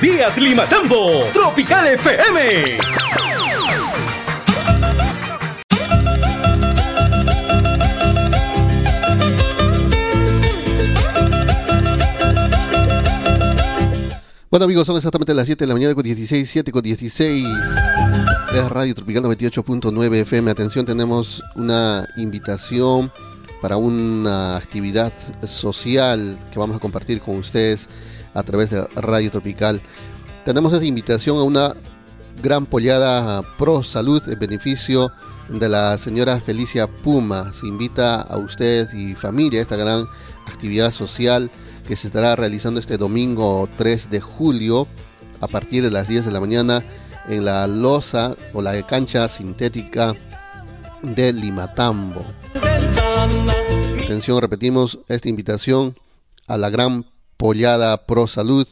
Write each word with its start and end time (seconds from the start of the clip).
Días, 0.00 0.34
Limatambo. 0.38 1.24
Tropical 1.30 1.88
FM. 1.88 2.78
Bueno 14.50 14.64
amigos, 14.64 14.86
son 14.86 14.96
exactamente 14.96 15.34
las 15.34 15.44
7 15.44 15.64
de 15.64 15.68
la 15.68 15.74
mañana 15.74 15.94
con 15.94 16.02
16, 16.02 16.48
7 16.48 16.72
con 16.72 16.80
16. 16.80 17.46
Es 18.54 18.68
Radio 18.70 18.94
Tropical 18.94 19.24
98.9 19.24 20.14
FM. 20.22 20.50
Atención, 20.50 20.86
tenemos 20.86 21.44
una 21.56 22.06
invitación 22.16 23.12
para 23.60 23.76
una 23.76 24.56
actividad 24.56 25.12
social 25.42 26.38
que 26.50 26.58
vamos 26.58 26.78
a 26.78 26.80
compartir 26.80 27.20
con 27.20 27.36
ustedes 27.36 27.90
a 28.34 28.42
través 28.42 28.70
de 28.70 28.84
Radio 28.96 29.30
Tropical. 29.30 29.80
Tenemos 30.44 30.72
esta 30.72 30.86
invitación 30.86 31.38
a 31.38 31.42
una 31.42 31.74
gran 32.42 32.66
pollada 32.66 33.42
pro 33.58 33.82
salud 33.82 34.22
en 34.28 34.38
beneficio 34.38 35.12
de 35.48 35.68
la 35.68 35.98
señora 35.98 36.40
Felicia 36.40 36.86
Puma. 36.86 37.52
Se 37.52 37.66
invita 37.66 38.20
a 38.20 38.38
usted 38.38 38.92
y 38.94 39.14
familia 39.14 39.60
a 39.60 39.62
esta 39.62 39.76
gran 39.76 40.06
actividad 40.46 40.90
social 40.90 41.50
que 41.86 41.96
se 41.96 42.06
estará 42.06 42.36
realizando 42.36 42.80
este 42.80 42.96
domingo 42.96 43.68
3 43.76 44.10
de 44.10 44.20
julio 44.20 44.86
a 45.40 45.48
partir 45.48 45.82
de 45.82 45.90
las 45.90 46.08
10 46.08 46.26
de 46.26 46.32
la 46.32 46.40
mañana 46.40 46.84
en 47.28 47.44
la 47.44 47.66
losa 47.66 48.36
o 48.52 48.62
la 48.62 48.80
cancha 48.86 49.28
sintética 49.28 50.14
de 51.02 51.32
Limatambo. 51.32 52.24
Atención, 54.04 54.40
repetimos 54.40 54.98
esta 55.08 55.28
invitación 55.28 55.94
a 56.46 56.56
la 56.56 56.70
gran 56.70 57.04
pollada 57.40 57.96
pro 58.04 58.26
salud 58.26 58.68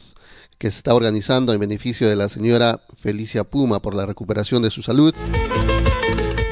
que 0.59 0.69
se 0.69 0.77
está 0.77 0.93
organizando 0.93 1.53
en 1.53 1.59
beneficio 1.59 2.07
de 2.07 2.15
la 2.15 2.29
señora 2.29 2.79
Felicia 2.95 3.43
Puma 3.43 3.81
por 3.81 3.95
la 3.95 4.05
recuperación 4.05 4.61
de 4.61 4.69
su 4.69 4.83
salud. 4.83 5.11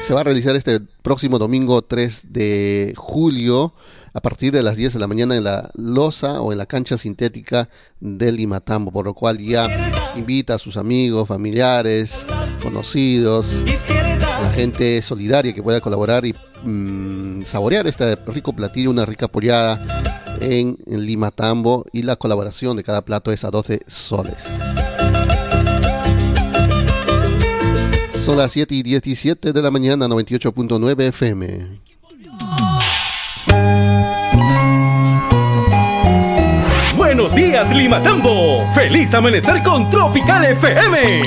Se 0.02 0.14
va 0.14 0.22
a 0.22 0.24
realizar 0.24 0.56
este 0.56 0.80
próximo 0.80 1.38
domingo 1.38 1.80
3 1.82 2.32
de 2.32 2.92
julio 2.96 3.72
a 4.14 4.20
partir 4.20 4.52
de 4.52 4.64
las 4.64 4.76
10 4.76 4.94
de 4.94 4.98
la 4.98 5.06
mañana 5.06 5.36
en 5.36 5.44
la 5.44 5.70
losa 5.76 6.40
o 6.40 6.50
en 6.50 6.58
la 6.58 6.66
cancha 6.66 6.98
sintética 6.98 7.68
del 8.00 8.34
Limatambo, 8.34 8.90
por 8.90 9.04
lo 9.04 9.14
cual 9.14 9.38
ya 9.38 9.68
invita 10.16 10.54
a 10.54 10.58
sus 10.58 10.76
amigos, 10.76 11.28
familiares, 11.28 12.26
conocidos, 12.60 13.62
a 14.20 14.42
la 14.42 14.50
gente 14.50 15.00
solidaria 15.02 15.54
que 15.54 15.62
pueda 15.62 15.80
colaborar 15.80 16.26
y 16.26 16.34
mm, 16.64 17.44
saborear 17.44 17.86
este 17.86 18.16
rico 18.26 18.52
platillo, 18.52 18.90
una 18.90 19.06
rica 19.06 19.28
pollada 19.28 20.07
en, 20.40 20.78
en 20.86 21.06
Limatambo 21.06 21.84
y 21.92 22.02
la 22.02 22.16
colaboración 22.16 22.76
de 22.76 22.84
cada 22.84 23.02
plato 23.04 23.32
es 23.32 23.44
a 23.44 23.50
12 23.50 23.80
soles. 23.86 24.44
Son 28.14 28.36
las 28.36 28.52
7 28.52 28.74
y 28.74 28.82
17 28.82 29.52
de 29.52 29.62
la 29.62 29.70
mañana, 29.70 30.06
98.9 30.06 31.00
FM. 31.08 31.78
Buenos 36.96 37.34
días, 37.34 37.74
Limatambo. 37.74 38.64
Feliz 38.74 39.14
amanecer 39.14 39.62
con 39.62 39.88
Tropical 39.90 40.44
FM. 40.44 41.22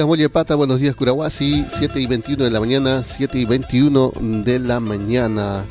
Días, 0.00 0.08
Mollepata. 0.08 0.54
Buenos 0.54 0.80
días, 0.80 0.94
Curahuasi. 0.94 1.66
7 1.74 2.00
y 2.00 2.06
21 2.06 2.44
de 2.44 2.50
la 2.50 2.58
mañana. 2.58 3.04
7 3.04 3.36
y 3.36 3.44
21 3.44 4.14
de 4.46 4.58
la 4.58 4.80
mañana. 4.80 5.66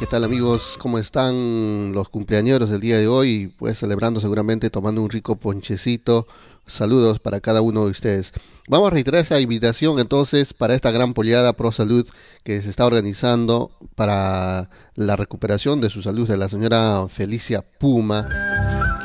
¿Qué 0.00 0.06
tal 0.06 0.24
amigos? 0.24 0.76
¿Cómo 0.80 0.98
están 0.98 1.92
los 1.94 2.08
cumpleañeros 2.08 2.70
del 2.70 2.80
día 2.80 2.98
de 2.98 3.06
hoy? 3.06 3.54
Pues 3.56 3.78
celebrando 3.78 4.18
seguramente, 4.18 4.68
tomando 4.68 5.00
un 5.00 5.08
rico 5.08 5.36
ponchecito. 5.36 6.26
Saludos 6.66 7.20
para 7.20 7.38
cada 7.38 7.60
uno 7.60 7.84
de 7.84 7.92
ustedes. 7.92 8.32
Vamos 8.68 8.88
a 8.88 8.94
reiterar 8.94 9.20
esa 9.20 9.38
invitación 9.40 10.00
entonces 10.00 10.52
para 10.54 10.74
esta 10.74 10.90
gran 10.90 11.14
poleada 11.14 11.52
Pro 11.52 11.70
Salud 11.70 12.04
que 12.42 12.60
se 12.60 12.70
está 12.70 12.84
organizando 12.84 13.70
para 13.94 14.70
la 14.96 15.14
recuperación 15.14 15.80
de 15.80 15.88
su 15.88 16.02
salud 16.02 16.28
de 16.28 16.36
la 16.36 16.48
señora 16.48 17.06
Felicia 17.08 17.62
Puma, 17.78 18.28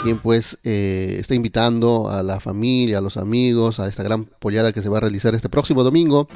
quien 0.04 0.20
pues 0.20 0.60
eh, 0.64 1.16
está 1.20 1.34
invitando 1.34 2.10
a 2.10 2.22
la 2.24 2.40
familia, 2.40 2.98
a 2.98 3.02
los 3.02 3.18
amigos, 3.18 3.80
a 3.80 3.88
esta 3.88 4.04
gran 4.04 4.26
poleada 4.26 4.74
que 4.74 4.82
se 4.82 4.90
va 4.90 4.98
a 4.98 5.02
realizar 5.02 5.34
este 5.34 5.50
próximo 5.50 5.84
domingo, 5.84 6.28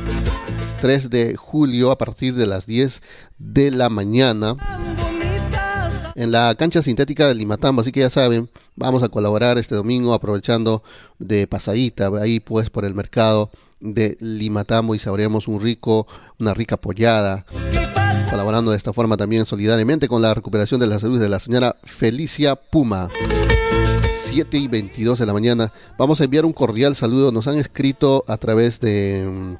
3 0.81 1.09
de 1.09 1.35
julio, 1.35 1.91
a 1.91 1.97
partir 1.97 2.33
de 2.35 2.47
las 2.47 2.65
10 2.65 3.01
de 3.37 3.71
la 3.71 3.89
mañana 3.89 4.55
en 6.15 6.31
la 6.31 6.55
cancha 6.55 6.81
sintética 6.81 7.27
de 7.27 7.35
Limatambo, 7.35 7.81
así 7.81 7.91
que 7.91 7.99
ya 7.99 8.09
saben, 8.09 8.49
vamos 8.75 9.03
a 9.03 9.09
colaborar 9.09 9.59
este 9.59 9.75
domingo 9.75 10.15
aprovechando 10.15 10.81
de 11.19 11.45
pasadita 11.45 12.07
ahí 12.19 12.39
pues 12.39 12.71
por 12.71 12.85
el 12.85 12.95
mercado 12.95 13.51
de 13.79 14.17
Limatambo 14.19 14.95
y 14.95 14.99
sabremos 14.99 15.47
un 15.47 15.61
rico, 15.61 16.07
una 16.39 16.55
rica 16.55 16.77
pollada. 16.77 17.45
Colaborando 18.31 18.71
de 18.71 18.77
esta 18.77 18.93
forma 18.93 19.15
también 19.15 19.45
solidariamente 19.45 20.07
con 20.07 20.21
la 20.21 20.33
recuperación 20.33 20.79
de 20.79 20.87
la 20.87 20.99
salud 20.99 21.19
de 21.19 21.29
la 21.29 21.39
señora 21.39 21.75
Felicia 21.83 22.55
Puma. 22.55 23.09
7 24.17 24.57
y 24.57 24.67
22 24.67 25.19
de 25.19 25.25
la 25.25 25.33
mañana. 25.33 25.71
Vamos 25.97 26.19
a 26.19 26.23
enviar 26.23 26.45
un 26.45 26.53
cordial 26.53 26.95
saludo. 26.95 27.31
Nos 27.31 27.47
han 27.47 27.57
escrito 27.57 28.23
a 28.27 28.37
través 28.37 28.79
de, 28.79 29.57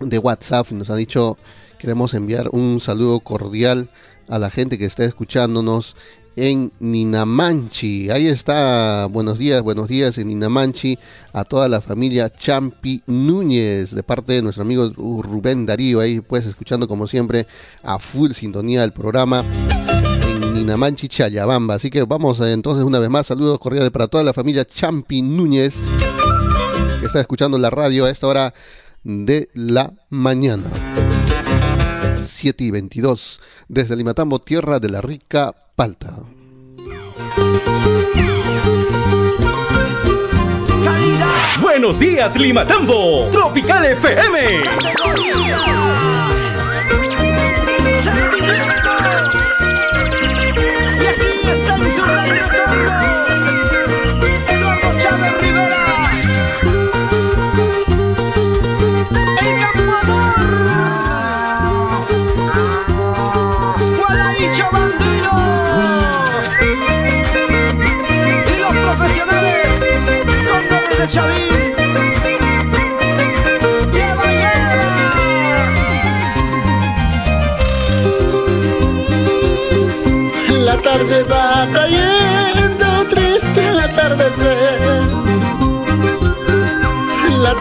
de 0.00 0.18
WhatsApp. 0.18 0.70
Nos 0.72 0.90
ha 0.90 0.96
dicho, 0.96 1.38
queremos 1.78 2.14
enviar 2.14 2.50
un 2.52 2.80
saludo 2.80 3.20
cordial 3.20 3.88
a 4.28 4.38
la 4.38 4.50
gente 4.50 4.78
que 4.78 4.84
está 4.84 5.04
escuchándonos 5.04 5.96
en 6.36 6.70
Ninamanchi. 6.78 8.10
Ahí 8.10 8.28
está, 8.28 9.06
buenos 9.06 9.38
días, 9.38 9.62
buenos 9.62 9.88
días 9.88 10.18
en 10.18 10.28
Ninamanchi, 10.28 10.98
a 11.32 11.44
toda 11.44 11.66
la 11.66 11.80
familia 11.80 12.30
Champi 12.30 13.02
Núñez, 13.06 13.92
de 13.92 14.02
parte 14.04 14.34
de 14.34 14.42
nuestro 14.42 14.62
amigo 14.62 14.88
Rubén 14.94 15.66
Darío, 15.66 15.98
ahí 15.98 16.20
pues 16.20 16.46
escuchando 16.46 16.86
como 16.86 17.08
siempre 17.08 17.46
a 17.82 17.98
full 17.98 18.30
sintonía 18.32 18.82
del 18.82 18.92
programa 18.92 19.44
en 20.68 20.74
Ninamanchi, 20.74 21.08
Chayabamba. 21.08 21.74
Así 21.74 21.90
que 21.90 22.02
vamos 22.02 22.40
eh, 22.40 22.52
entonces 22.52 22.84
una 22.84 22.98
vez 22.98 23.08
más, 23.08 23.26
saludos 23.26 23.58
cordiales 23.58 23.90
para 23.90 24.06
toda 24.06 24.22
la 24.22 24.32
familia 24.32 24.64
Champi 24.64 25.22
Núñez, 25.22 25.84
que 27.00 27.06
está 27.06 27.20
escuchando 27.20 27.56
la 27.58 27.70
radio 27.70 28.04
a 28.04 28.10
esta 28.10 28.26
hora 28.26 28.54
de 29.02 29.48
la 29.54 29.92
mañana. 30.10 30.64
7 32.22 32.64
y 32.64 32.70
22, 32.70 33.40
desde 33.68 33.96
Limatambo, 33.96 34.40
tierra 34.40 34.78
de 34.78 34.90
la 34.90 35.00
rica 35.00 35.54
palta. 35.74 36.14
Buenos 41.62 41.98
días, 41.98 42.36
Limatambo. 42.36 43.28
Tropical 43.32 43.86
FM. 43.86 44.38
Let's 52.28 52.50
go! 52.50 53.07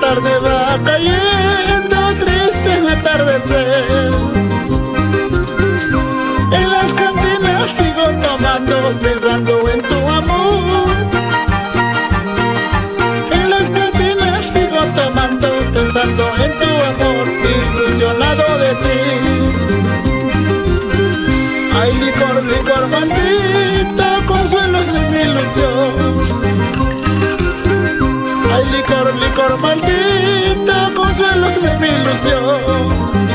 Tarde 0.07 0.39
va 0.39 0.79
cayendo, 0.85 1.97
triste 2.21 2.71
atardecer. 2.97 4.11
En 6.59 6.69
las 6.75 6.89
cantinas 7.01 7.69
sigo 7.77 8.05
tomando, 8.25 8.75
licor 29.47 29.61
maldito, 29.61 30.95
consuelos 30.95 31.61
de 31.61 31.79
mi 31.79 31.87
ilusión. 31.87 33.26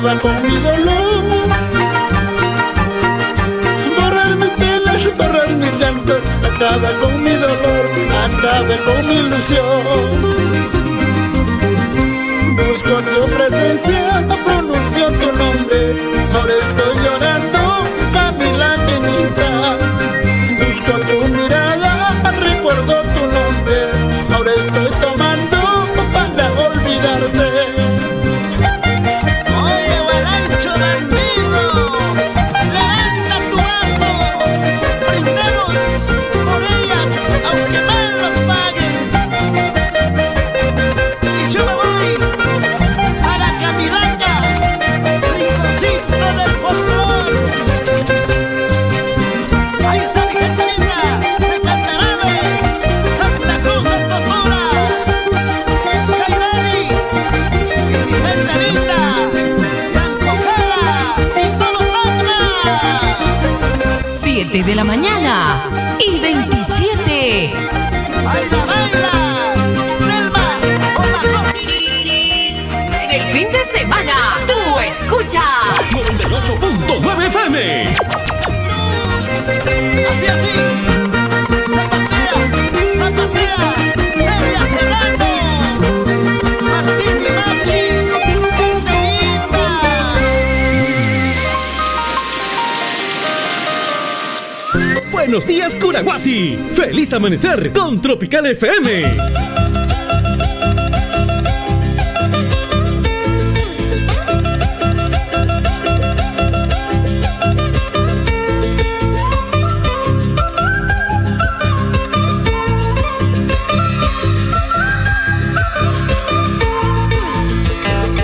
Acaba 0.00 0.18
con 0.20 0.42
mi 0.42 0.56
dolor. 0.56 1.24
Borrar 3.98 4.36
mis 4.36 4.50
penas, 4.50 5.16
borrar 5.18 5.50
mis 5.50 5.72
llantos, 5.78 6.22
acaba 6.42 6.90
con 7.02 7.22
mi 7.22 7.32
dolor, 7.32 7.84
acaba 8.24 8.76
con 8.86 9.08
mi 9.08 9.14
ilusión. 9.16 10.29
De 64.70 64.76
la 64.76 64.84
mañana 64.84 65.68
y 65.98 66.20
27. 66.20 67.52
¡Baila, 68.24 68.64
baila! 68.66 69.54
¡Selma! 69.98 70.46
¡Opa, 70.94 71.52
En 73.02 73.10
el 73.10 73.32
fin 73.32 73.50
de 73.50 73.64
semana, 73.64 74.38
tú 74.46 74.78
escuchas 74.78 75.42
98.9 75.90 77.26
FM. 77.26 78.19
Buenos 95.30 95.46
días, 95.46 95.76
Curaguasi. 95.76 96.58
Feliz 96.74 97.12
amanecer 97.12 97.72
con 97.72 98.02
Tropical 98.02 98.46
FM. 98.46 99.16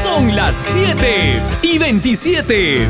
Son 0.03 0.35
las 0.35 0.57
7 0.61 1.41
y 1.63 1.79
27. 1.79 2.89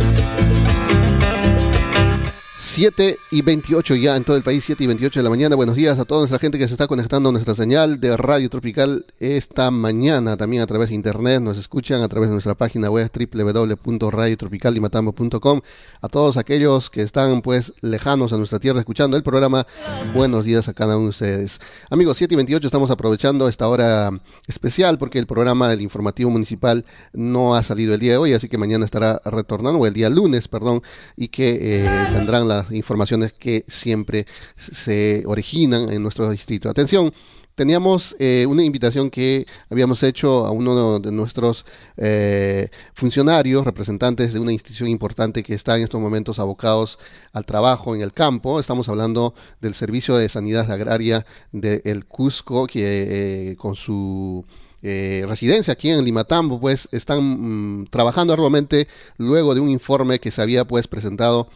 7 2.57 3.19
y 3.37 3.43
28 3.43 3.97
ya 3.97 4.17
en 4.17 4.25
todo 4.25 4.39
el 4.39 4.43
país, 4.43 4.65
7 4.65 4.83
y 4.83 4.87
28 4.87 5.21
de 5.21 5.25
la 5.25 5.29
mañana. 5.29 5.57
Buenos 5.57 5.77
días 5.77 5.99
a 5.99 6.07
toda 6.07 6.23
nuestra 6.23 6.39
gente 6.39 6.57
que 6.57 6.67
se 6.67 6.73
está 6.73 6.87
conectando 6.87 7.29
a 7.29 7.33
nuestra 7.33 7.55
señal 7.55 8.01
de 8.01 8.17
Radio 8.17 8.49
Tropical 8.49 9.05
esta 9.21 9.71
mañana. 9.71 10.39
También 10.39 10.63
a 10.63 10.67
través 10.67 10.89
de 10.89 10.95
internet 10.95 11.43
nos 11.43 11.59
escuchan 11.59 12.01
a 12.01 12.09
través 12.09 12.31
de 12.31 12.33
nuestra 12.33 12.55
página 12.55 12.89
web 12.89 13.11
www.radiotropicalimatambo.com. 13.13 15.61
A 16.01 16.09
todos 16.09 16.39
aquellos 16.39 16.89
que 16.89 17.03
están 17.03 17.43
pues 17.43 17.75
lejanos 17.83 18.33
a 18.33 18.39
nuestra 18.39 18.59
tierra 18.59 18.79
escuchando 18.79 19.19
el 19.19 19.23
programa, 19.23 19.67
buenos 20.15 20.47
días 20.47 20.71
a 20.71 20.73
cada 20.73 20.97
uno 20.97 21.05
de 21.05 21.11
ustedes. 21.11 21.61
Amigos, 21.91 22.17
7 22.17 22.33
y 22.33 22.37
28 22.37 22.67
estamos 22.67 22.91
aprovechando 22.91 23.49
esta 23.49 23.69
hora 23.69 24.13
especial 24.47 24.97
porque 24.97 25.19
el 25.19 25.27
programa 25.27 25.69
del 25.69 25.83
informativo 25.83 26.31
municipal 26.31 26.87
no 27.13 27.55
ha 27.55 27.63
salido 27.63 27.93
el 27.93 28.01
día 28.01 28.13
de 28.13 28.19
hoy, 28.19 28.33
así 28.33 28.49
que 28.49 28.57
mañana 28.57 28.87
estará 28.87 29.21
retornando, 29.27 29.81
o 29.81 29.87
el 29.87 29.93
día 29.93 30.09
lunes, 30.09 30.49
perdón, 30.49 30.83
y 31.19 31.29
que 31.29 31.59
eh, 31.61 31.87
tendrán 32.15 32.49
las 32.49 32.73
informaciones 32.73 33.26
que 33.33 33.65
siempre 33.69 34.27
se 34.57 35.23
originan 35.27 35.93
en 35.93 36.03
nuestro 36.03 36.31
distrito. 36.31 36.69
Atención, 36.69 37.13
teníamos 37.57 38.15
eh, 38.19 38.47
una 38.47 38.63
invitación 38.63 39.11
que 39.11 39.47
habíamos 39.69 40.03
hecho 40.05 40.47
a 40.47 40.53
uno 40.53 41.01
de 41.01 41.11
nuestros 41.11 41.65
eh, 41.97 42.69
funcionarios, 42.93 43.65
representantes 43.65 44.33
de 44.33 44.39
una 44.39 44.53
institución 44.53 44.89
importante 44.89 45.43
que 45.43 45.55
está 45.55 45.77
en 45.77 45.83
estos 45.83 46.01
momentos 46.01 46.39
abocados 46.39 46.99
al 47.33 47.47
trabajo 47.47 47.95
en 47.95 48.03
el 48.03 48.13
campo. 48.13 48.61
Estamos 48.61 48.89
hablando 48.89 49.35
del 49.61 49.75
Servicio 49.75 50.17
de 50.17 50.29
Sanidad 50.29 50.71
Agraria 50.71 51.27
del 51.51 52.05
Cusco, 52.05 52.67
que 52.69 53.51
eh, 53.51 53.57
con 53.57 53.75
su 53.75 54.45
residencia 54.83 55.73
aquí 55.73 55.91
en 55.91 56.05
Limatambo, 56.05 56.61
pues 56.61 56.89
están 56.93 57.81
mm, 57.81 57.87
trabajando 57.87 58.33
arduamente 58.33 58.87
luego 59.17 59.53
de 59.57 59.61
un 59.61 59.69
informe 59.69 60.21
que 60.21 60.31
se 60.31 60.41
había 60.41 60.65
pues 60.65 60.87
presentado 60.87 61.49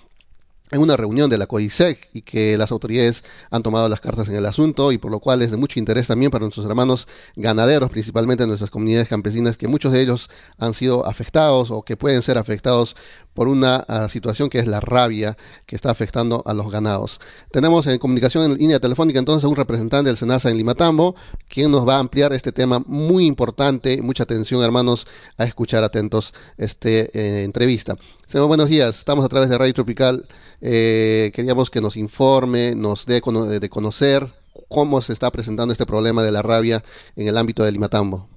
en 0.71 0.81
una 0.81 0.97
reunión 0.97 1.29
de 1.31 1.39
la 1.39 1.47
COISEC 1.47 2.11
y 2.13 2.23
que 2.23 2.57
las 2.57 2.73
autoridades 2.73 3.25
han 3.51 3.63
tomado 3.63 3.89
las 3.89 4.01
cartas 4.01 4.29
en 4.29 4.37
el 4.37 4.47
asunto 4.47 4.93
y 4.93 4.99
por 4.99 5.11
lo 5.11 5.21
cual 5.21 5.43
es 5.43 5.51
de 5.51 5.57
mucho 5.57 5.79
interés 5.79 6.07
también 6.07 6.31
para 6.31 6.43
nuestros 6.43 6.67
hermanos 6.67 7.09
ganaderos, 7.37 7.91
principalmente 7.91 8.45
en 8.45 8.49
nuestras 8.49 8.71
comunidades 8.71 9.09
campesinas, 9.09 9.57
que 9.57 9.69
muchos 9.69 9.93
de 9.93 10.03
ellos 10.03 10.31
han 10.59 10.75
sido 10.75 11.07
afectados 11.07 11.71
o 11.71 11.83
que 11.83 11.97
pueden 11.97 12.23
ser 12.23 12.39
afectados 12.39 12.97
por 13.35 13.49
una 13.49 13.85
uh, 13.89 14.09
situación 14.09 14.51
que 14.51 14.59
es 14.59 14.67
la 14.67 14.81
rabia 14.81 15.37
que 15.67 15.77
está 15.77 15.91
afectando 15.91 16.43
a 16.47 16.55
los 16.55 16.71
ganados. 16.71 17.21
Tenemos 17.51 17.87
en 17.87 17.99
comunicación 17.99 18.45
en 18.45 18.59
línea 18.59 18.81
telefónica 18.81 19.19
entonces 19.19 19.45
a 19.45 19.49
un 19.49 19.57
representante 19.57 20.11
del 20.11 20.17
SENASA 20.17 20.51
en 20.51 20.57
Limatambo, 20.57 21.15
quien 21.49 21.71
nos 21.71 21.87
va 21.87 21.97
a 21.97 21.99
ampliar 21.99 22.33
este 22.33 22.53
tema 22.53 22.83
muy 22.87 23.27
importante. 23.27 24.03
Mucha 24.03 24.25
atención, 24.25 24.63
hermanos, 24.63 25.07
a 25.37 25.45
escuchar 25.45 25.85
atentos 25.85 26.35
esta 26.57 26.89
eh, 26.89 27.43
entrevista. 27.45 27.97
Señor, 28.31 28.47
buenos 28.47 28.69
días. 28.69 28.97
Estamos 28.97 29.25
a 29.25 29.29
través 29.29 29.51
de 29.51 29.59
Radio 29.59 29.75
Tropical. 29.75 30.25
Eh, 30.61 31.33
queríamos 31.35 31.69
que 31.69 31.81
nos 31.81 31.97
informe, 31.97 32.77
nos 32.77 33.05
dé 33.05 33.21
cono 33.21 33.45
de 33.47 33.69
conocer 33.69 34.23
cómo 34.69 35.03
se 35.03 35.13
está 35.15 35.33
presentando 35.33 35.73
este 35.73 35.85
problema 35.85 36.23
de 36.23 36.31
la 36.31 36.41
rabia 36.41 36.81
en 37.17 37.27
el 37.27 37.37
ámbito 37.37 37.65
de 37.65 37.73
Limatambo. 37.73 38.29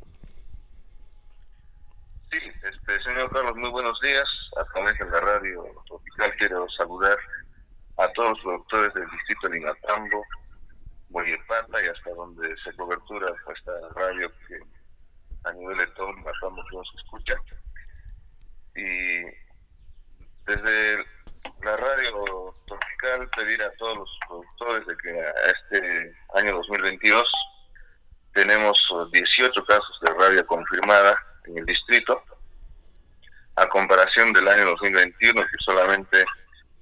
Sí, 2.31 2.39
este, 2.63 3.03
señor 3.03 3.31
Carlos, 3.31 3.55
muy 3.55 3.69
buenos 3.69 3.99
días. 4.01 4.25
A 4.59 4.65
través 4.73 4.97
de 4.97 5.05
la 5.05 5.19
radio 5.19 5.63
tropical 5.85 6.33
quiero 6.39 6.67
saludar 6.75 7.17
a 7.97 8.11
todos 8.13 8.29
los 8.31 8.39
productores 8.41 8.95
del 8.95 9.07
distrito 9.11 9.47
de 9.47 9.59
Limatambo, 9.59 10.25
Boyepata 11.09 11.85
y 11.85 11.89
hasta 11.89 12.09
donde 12.15 12.55
se 12.63 12.75
cobertura 12.77 13.27
esta 13.55 13.73
radio 13.93 14.27
que 14.47 14.57
a 15.43 15.53
nivel 15.53 15.77
de 15.77 15.87
todo 15.93 16.11
Limatambo 16.13 16.63
que 16.67 16.77
nos 16.77 16.91
escucha. 16.97 17.35
Y 18.75 19.42
desde 20.45 21.05
la 21.63 21.77
radio 21.77 22.55
tropical 22.67 23.29
pedir 23.35 23.61
a 23.61 23.71
todos 23.77 23.97
los 23.97 24.19
productores 24.27 24.87
de 24.87 24.97
que 24.97 25.21
a 25.21 25.51
este 25.51 26.15
año 26.35 26.55
2022 26.57 27.23
tenemos 28.33 28.77
18 29.11 29.65
casos 29.65 29.99
de 30.01 30.13
rabia 30.13 30.43
confirmada 30.43 31.15
en 31.45 31.57
el 31.59 31.65
distrito, 31.65 32.21
a 33.55 33.67
comparación 33.69 34.33
del 34.33 34.47
año 34.47 34.65
2021 34.65 35.41
que 35.41 35.63
solamente 35.63 36.25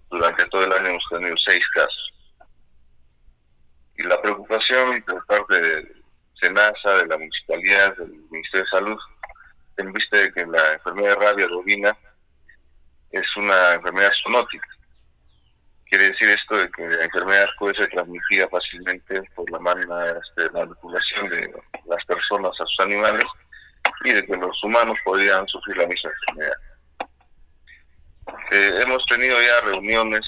durante 0.09 0.45
todo 0.45 0.63
el 0.63 0.73
año 0.73 0.87
hemos 0.87 1.05
tenido 1.09 1.35
6 1.37 1.67
casos. 1.69 2.13
Y 3.97 4.03
la 4.03 4.21
preocupación 4.21 5.01
por 5.03 5.25
parte 5.25 5.61
de 5.61 5.95
SENASA, 6.41 6.97
de 6.97 7.07
la 7.07 7.17
municipalidad, 7.17 7.95
del 7.97 8.11
Ministerio 8.31 8.63
de 8.63 8.69
Salud, 8.69 8.97
en 9.77 9.93
vista 9.93 10.17
de 10.17 10.31
que 10.31 10.45
la 10.45 10.73
enfermedad 10.73 11.19
de 11.19 11.25
rabia 11.25 11.47
bovina 11.47 11.97
es 13.11 13.37
una 13.37 13.73
enfermedad 13.73 14.11
zoonótica. 14.23 14.67
Quiere 15.85 16.09
decir 16.11 16.29
esto 16.29 16.55
de 16.55 16.71
que 16.71 16.87
la 16.87 17.03
enfermedad 17.03 17.47
puede 17.59 17.75
ser 17.75 17.89
transmitida 17.89 18.47
fácilmente 18.47 19.21
por 19.35 19.49
la 19.51 19.59
este, 20.21 20.49
manipulación 20.51 21.29
de 21.29 21.53
las 21.85 22.05
personas 22.05 22.51
a 22.59 22.65
sus 22.65 22.79
animales 22.79 23.25
y 24.05 24.13
de 24.13 24.25
que 24.25 24.37
los 24.37 24.63
humanos 24.63 24.97
podrían 25.03 25.45
sufrir 25.47 25.77
la 25.77 25.87
misma 25.87 26.11
enfermedad. 26.11 26.57
Eh, 28.51 28.81
hemos 28.83 29.05
tenido 29.07 29.37
ya 29.41 29.65
reuniones 29.65 30.21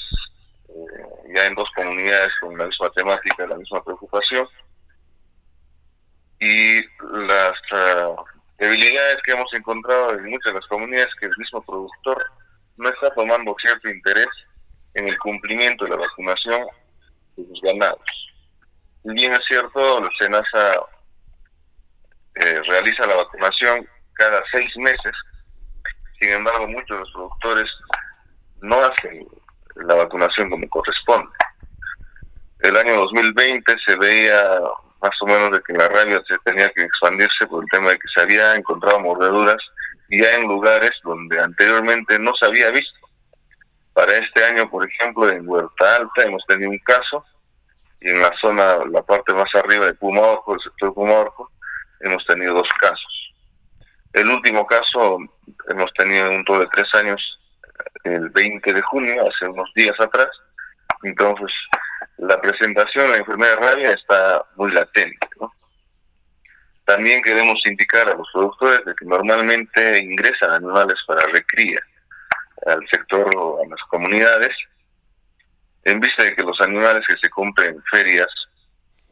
eh, 0.68 1.34
ya 1.34 1.46
en 1.46 1.56
dos 1.56 1.70
comunidades 1.76 2.34
con 2.42 2.58
la 2.58 2.66
misma 2.66 2.90
temática, 2.90 3.48
la 3.48 3.58
misma 3.58 3.84
preocupación 3.84 4.48
y 6.40 6.82
las 7.28 7.54
uh, 7.72 8.16
debilidades 8.58 9.18
que 9.24 9.32
hemos 9.32 9.54
encontrado 9.54 10.12
en 10.12 10.26
muchas 10.26 10.54
de 10.54 10.60
las 10.60 10.68
comunidades 10.68 11.14
que 11.20 11.28
el 11.28 11.38
mismo 11.38 11.62
productor 11.62 12.22
no 12.78 12.90
está 12.90 13.10
tomando 13.14 13.56
cierto 13.62 13.90
interés 13.90 14.28
en 14.94 15.08
el 15.08 15.18
cumplimiento 15.20 15.86
de 15.86 15.92
la 15.92 15.98
vacunación 15.98 16.66
de 17.36 17.46
sus 17.48 17.62
ganados. 17.62 18.02
Bien 19.04 19.34
es 19.34 19.42
cierto, 19.48 20.02
la 20.02 20.10
SENASA 20.18 20.76
eh, 22.36 22.62
realiza 22.68 23.06
la 23.06 23.16
vacunación 23.16 23.88
cada 24.14 24.42
seis 24.52 24.72
meses, 24.78 25.14
sin 26.20 26.30
embargo 26.30 26.68
muchos 26.68 26.90
de 26.90 27.00
los 27.00 27.12
productores 27.12 27.70
no 28.62 28.80
hacen 28.80 29.28
la 29.76 29.96
vacunación 29.96 30.50
como 30.50 30.70
corresponde. 30.70 31.32
El 32.60 32.78
año 32.78 32.96
2020 32.96 33.76
se 33.86 33.98
veía 33.98 34.60
más 35.02 35.22
o 35.22 35.26
menos 35.26 35.52
de 35.52 35.62
que 35.62 35.74
la 35.74 35.90
rabia 35.90 36.22
se 36.28 36.38
tenía 36.46 36.70
que 36.70 36.84
expandirse 36.84 37.46
por 37.48 37.62
el 37.62 37.70
tema 37.70 37.90
de 37.90 37.98
que 37.98 38.08
se 38.16 38.22
había 38.22 38.56
encontrado 38.56 39.02
mordeduras 39.02 39.58
ya 40.10 40.36
en 40.36 40.48
lugares 40.48 40.92
donde 41.04 41.40
anteriormente 41.40 42.20
no 42.20 42.34
se 42.36 42.46
había 42.46 42.72
visto. 42.72 43.00
Para 43.94 44.18
este 44.18 44.44
año, 44.44 44.70
por 44.70 44.88
ejemplo, 44.88 45.30
en 45.30 45.48
Huerta 45.48 45.98
Alta 45.98 46.24
hemos 46.24 46.44
tenido 46.48 46.72
un 46.72 46.80
caso 46.80 47.24
y 48.02 48.10
en 48.10 48.22
la 48.22 48.32
zona, 48.42 48.80
la 48.92 49.02
parte 49.02 49.34
más 49.34 49.54
arriba 49.56 49.86
de 49.86 49.94
Pumaorco, 49.94 50.56
el 50.56 50.62
sector 50.62 50.90
de 50.90 50.96
Pumaorco, 50.96 51.52
hemos 52.02 52.26
tenido 52.26 52.56
dos 52.56 52.68
casos. 52.80 53.34
El 54.12 54.30
último 54.30 54.66
caso 54.68 55.18
hemos 55.70 55.92
tenido 55.94 56.30
un 56.30 56.44
todo 56.44 56.60
de 56.60 56.68
tres 56.68 56.86
años, 56.94 57.22
el 58.04 58.30
20 58.30 58.74
de 58.74 58.82
junio, 58.82 59.28
hace 59.28 59.48
unos 59.48 59.72
días 59.74 59.96
atrás. 60.00 60.30
Entonces, 61.04 61.52
la 62.18 62.40
presentación 62.42 63.06
de 63.06 63.12
la 63.12 63.18
enfermedad 63.18 63.60
de 63.60 63.68
rabia 63.68 63.92
está 63.92 64.46
muy 64.56 64.72
latente. 64.72 65.28
También 66.86 67.22
queremos 67.22 67.62
indicar 67.66 68.10
a 68.10 68.16
los 68.16 68.28
productores 68.34 68.84
de 68.86 68.94
que 68.96 69.06
normalmente 69.06 70.00
ingresan 70.00 70.52
animales 70.52 70.98
para 71.08 71.26
recría 71.28 71.80
al 72.66 72.86
sector 72.90 73.30
o 73.38 73.64
a 73.64 73.68
las 73.68 73.80
comunidades 73.90 74.56
en 75.84 76.00
vista 76.00 76.24
de 76.24 76.36
que 76.36 76.44
los 76.44 76.60
animales 76.62 77.04
que 77.08 77.18
se 77.22 77.30
compren 77.30 77.76
en 77.76 77.84
ferias, 77.84 78.28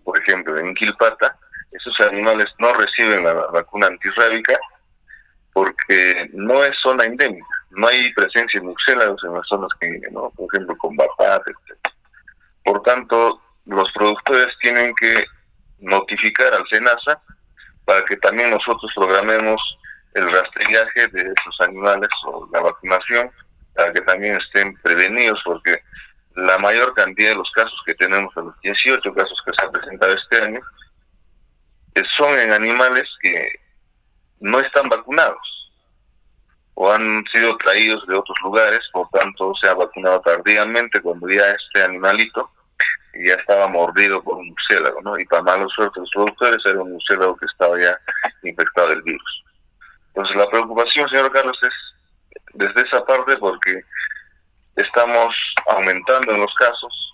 por 0.03 0.17
ejemplo, 0.19 0.57
en 0.57 0.73
Quilpata, 0.73 1.37
esos 1.71 1.99
animales 2.01 2.47
no 2.59 2.73
reciben 2.73 3.23
la 3.23 3.33
vacuna 3.33 3.87
antirrábica 3.87 4.57
porque 5.53 6.29
no 6.33 6.63
es 6.63 6.73
zona 6.81 7.05
endémica, 7.05 7.45
no 7.71 7.87
hay 7.87 8.13
presencia 8.13 8.59
de 8.59 8.67
murciélagos 8.67 9.21
en 9.25 9.33
las 9.33 9.47
zonas 9.47 9.69
que, 9.79 9.99
¿no? 10.11 10.29
por 10.31 10.47
ejemplo, 10.53 10.77
con 10.77 10.95
Bapat, 10.95 11.41
etc. 11.47 11.77
Por 12.63 12.81
tanto, 12.83 13.41
los 13.65 13.91
productores 13.91 14.47
tienen 14.61 14.93
que 14.95 15.25
notificar 15.79 16.53
al 16.53 16.65
SENASA 16.69 17.21
para 17.85 18.03
que 18.05 18.17
también 18.17 18.51
nosotros 18.51 18.91
programemos 18.95 19.61
el 20.13 20.31
rastrillaje 20.31 21.07
de 21.07 21.21
esos 21.21 21.61
animales 21.61 22.09
o 22.25 22.47
la 22.51 22.61
vacunación 22.61 23.31
para 23.73 23.93
que 23.93 24.01
también 24.01 24.37
estén 24.37 24.75
prevenidos 24.81 25.39
porque 25.45 25.81
la 26.35 26.57
mayor 26.57 26.93
cantidad 26.93 27.29
de 27.29 27.35
los 27.35 27.51
casos 27.51 27.79
que 27.85 27.95
tenemos, 27.95 28.33
los 28.35 28.59
18 28.61 29.13
casos 29.13 29.41
que 29.45 29.51
se 29.57 29.65
han 29.65 29.71
presentado 29.71 30.13
este 30.13 30.43
año, 30.43 30.61
eh, 31.95 32.03
son 32.17 32.37
en 32.37 32.51
animales 32.53 33.07
que 33.21 33.59
no 34.39 34.59
están 34.59 34.87
vacunados 34.89 35.71
o 36.73 36.91
han 36.91 37.23
sido 37.33 37.57
traídos 37.57 38.05
de 38.07 38.15
otros 38.15 38.37
lugares, 38.43 38.79
por 38.93 39.09
tanto 39.09 39.53
se 39.61 39.67
ha 39.67 39.73
vacunado 39.73 40.21
tardíamente 40.21 41.01
cuando 41.01 41.27
ya 41.29 41.51
este 41.51 41.83
animalito 41.83 42.49
ya 43.25 43.33
estaba 43.33 43.67
mordido 43.67 44.23
por 44.23 44.37
un 44.37 44.49
murciélago, 44.49 45.01
¿no? 45.01 45.17
Y 45.19 45.25
para 45.25 45.43
mala 45.43 45.67
suerte 45.75 45.99
los 45.99 46.09
productores 46.11 46.59
era 46.65 46.81
un 46.81 46.93
murciélago 46.93 47.35
que 47.37 47.45
estaba 47.45 47.79
ya 47.79 47.97
infectado 48.43 48.89
del 48.89 49.01
virus. 49.01 49.43
Entonces 50.07 50.35
la 50.35 50.49
preocupación, 50.49 51.09
señor 51.09 51.31
Carlos, 51.31 51.57
es 51.61 51.73
desde 52.53 52.81
esa 52.81 53.05
parte 53.05 53.37
porque 53.37 53.83
estamos 54.75 55.35
aumentando 55.67 56.33
en 56.33 56.41
los 56.41 56.53
casos, 56.55 57.13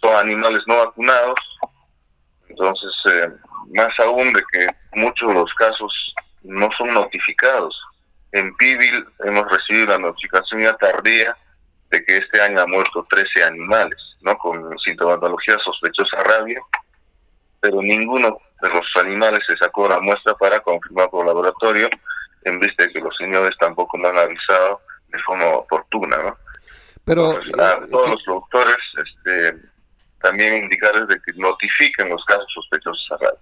son 0.00 0.14
animales 0.16 0.62
no 0.66 0.76
vacunados, 0.76 1.38
entonces 2.48 2.92
eh, 3.10 3.28
más 3.74 3.92
aún 4.00 4.32
de 4.32 4.42
que 4.52 4.66
muchos 4.94 5.28
de 5.28 5.34
los 5.34 5.52
casos 5.54 6.14
no 6.42 6.68
son 6.76 6.94
notificados. 6.94 7.76
En 8.32 8.54
Pibil 8.56 9.04
hemos 9.24 9.50
recibido 9.50 9.86
la 9.86 9.98
notificación 9.98 10.60
ya 10.60 10.76
tardía 10.76 11.36
de 11.90 12.04
que 12.04 12.18
este 12.18 12.40
año 12.40 12.60
han 12.60 12.70
muerto 12.70 13.06
13 13.10 13.44
animales, 13.44 13.98
¿no? 14.20 14.36
Con 14.38 14.78
sintomatología 14.78 15.58
sospechosa 15.58 16.22
rabia, 16.22 16.60
pero 17.60 17.80
ninguno 17.82 18.38
de 18.62 18.68
los 18.68 18.84
animales 18.96 19.40
se 19.46 19.56
sacó 19.56 19.88
la 19.88 20.00
muestra 20.00 20.34
para 20.34 20.60
confirmar 20.60 21.10
por 21.10 21.26
laboratorio, 21.26 21.88
en 22.44 22.60
vista 22.60 22.84
de 22.84 22.92
que 22.92 23.00
los 23.00 23.16
señores 23.16 23.54
tampoco 23.58 23.98
me 23.98 24.08
han 24.08 24.18
avisado 24.18 24.80
de 25.08 25.18
forma 25.20 25.46
oportuna, 25.46 26.16
¿no? 26.18 26.36
Pero 27.04 27.30
Entonces, 27.30 27.58
a 27.58 27.86
todos 27.88 28.10
los 28.10 28.22
productores, 28.24 28.76
este, 29.04 29.56
también 30.20 30.64
indicarles 30.64 31.06
de 31.08 31.20
que 31.20 31.32
notifiquen 31.38 32.08
los 32.08 32.24
casos 32.24 32.46
sospechosos 32.52 33.08
a 33.12 33.16
rabia. 33.16 33.40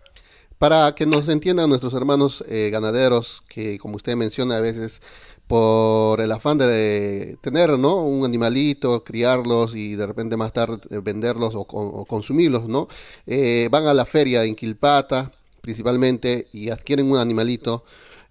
Para 0.64 0.94
que 0.94 1.04
nos 1.04 1.28
entiendan 1.28 1.68
nuestros 1.68 1.92
hermanos 1.92 2.42
eh, 2.48 2.70
ganaderos, 2.72 3.42
que 3.50 3.76
como 3.76 3.96
usted 3.96 4.16
menciona 4.16 4.56
a 4.56 4.60
veces, 4.60 5.02
por 5.46 6.22
el 6.22 6.32
afán 6.32 6.56
de 6.56 7.36
tener 7.42 7.78
¿no? 7.78 7.96
un 8.02 8.24
animalito, 8.24 9.04
criarlos 9.04 9.74
y 9.74 9.94
de 9.94 10.06
repente 10.06 10.38
más 10.38 10.54
tarde 10.54 10.78
eh, 10.88 11.00
venderlos 11.04 11.54
o, 11.54 11.64
con- 11.64 11.90
o 11.92 12.06
consumirlos, 12.06 12.66
¿no? 12.66 12.88
Eh, 13.26 13.68
van 13.70 13.86
a 13.88 13.92
la 13.92 14.06
feria 14.06 14.42
en 14.44 14.56
Quilpata 14.56 15.32
principalmente 15.60 16.46
y 16.54 16.70
adquieren 16.70 17.10
un 17.10 17.18
animalito 17.18 17.84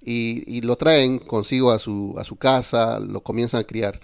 y, 0.03 0.59
lo 0.61 0.75
traen 0.75 1.19
consigo 1.19 1.69
a 1.69 1.77
su, 1.77 2.15
a 2.17 2.23
su 2.23 2.37
casa, 2.37 2.99
lo 2.99 3.21
comienzan 3.21 3.61
a 3.61 3.65
criar. 3.65 3.99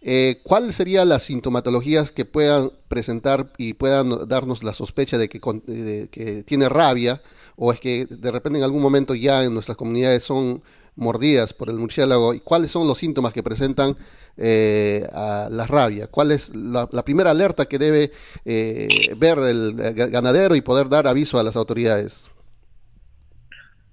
Eh, 0.00 0.40
¿Cuáles 0.44 0.76
serían 0.76 1.10
las 1.10 1.24
sintomatologías 1.24 2.10
que 2.10 2.24
puedan 2.24 2.70
presentar 2.88 3.52
y 3.58 3.74
puedan 3.74 4.26
darnos 4.28 4.62
la 4.62 4.72
sospecha 4.72 5.18
de 5.18 5.28
que, 5.28 5.40
de 5.66 6.08
que 6.08 6.42
tiene 6.42 6.70
rabia 6.70 7.20
o 7.56 7.72
es 7.72 7.80
que 7.80 8.06
de 8.08 8.30
repente 8.30 8.58
en 8.58 8.64
algún 8.64 8.82
momento 8.82 9.14
ya 9.14 9.42
en 9.44 9.54
nuestras 9.54 9.76
comunidades 9.76 10.22
son 10.22 10.62
mordidas 10.94 11.52
por 11.52 11.68
el 11.70 11.78
murciélago? 11.78 12.34
¿Y 12.34 12.40
cuáles 12.40 12.70
son 12.70 12.86
los 12.86 12.98
síntomas 12.98 13.32
que 13.32 13.42
presentan 13.42 13.96
eh, 14.36 15.06
a 15.12 15.48
la 15.50 15.66
rabia? 15.66 16.06
¿Cuál 16.06 16.32
es 16.32 16.54
la, 16.54 16.86
primera 17.04 17.30
alerta 17.30 17.66
que 17.66 17.78
debe 17.78 18.12
eh, 18.44 18.88
ver 19.16 19.38
el 19.38 19.76
ga- 19.76 20.10
ganadero 20.10 20.54
y 20.54 20.60
poder 20.62 20.88
dar 20.88 21.06
aviso 21.06 21.38
a 21.38 21.42
las 21.42 21.56
autoridades? 21.56 22.30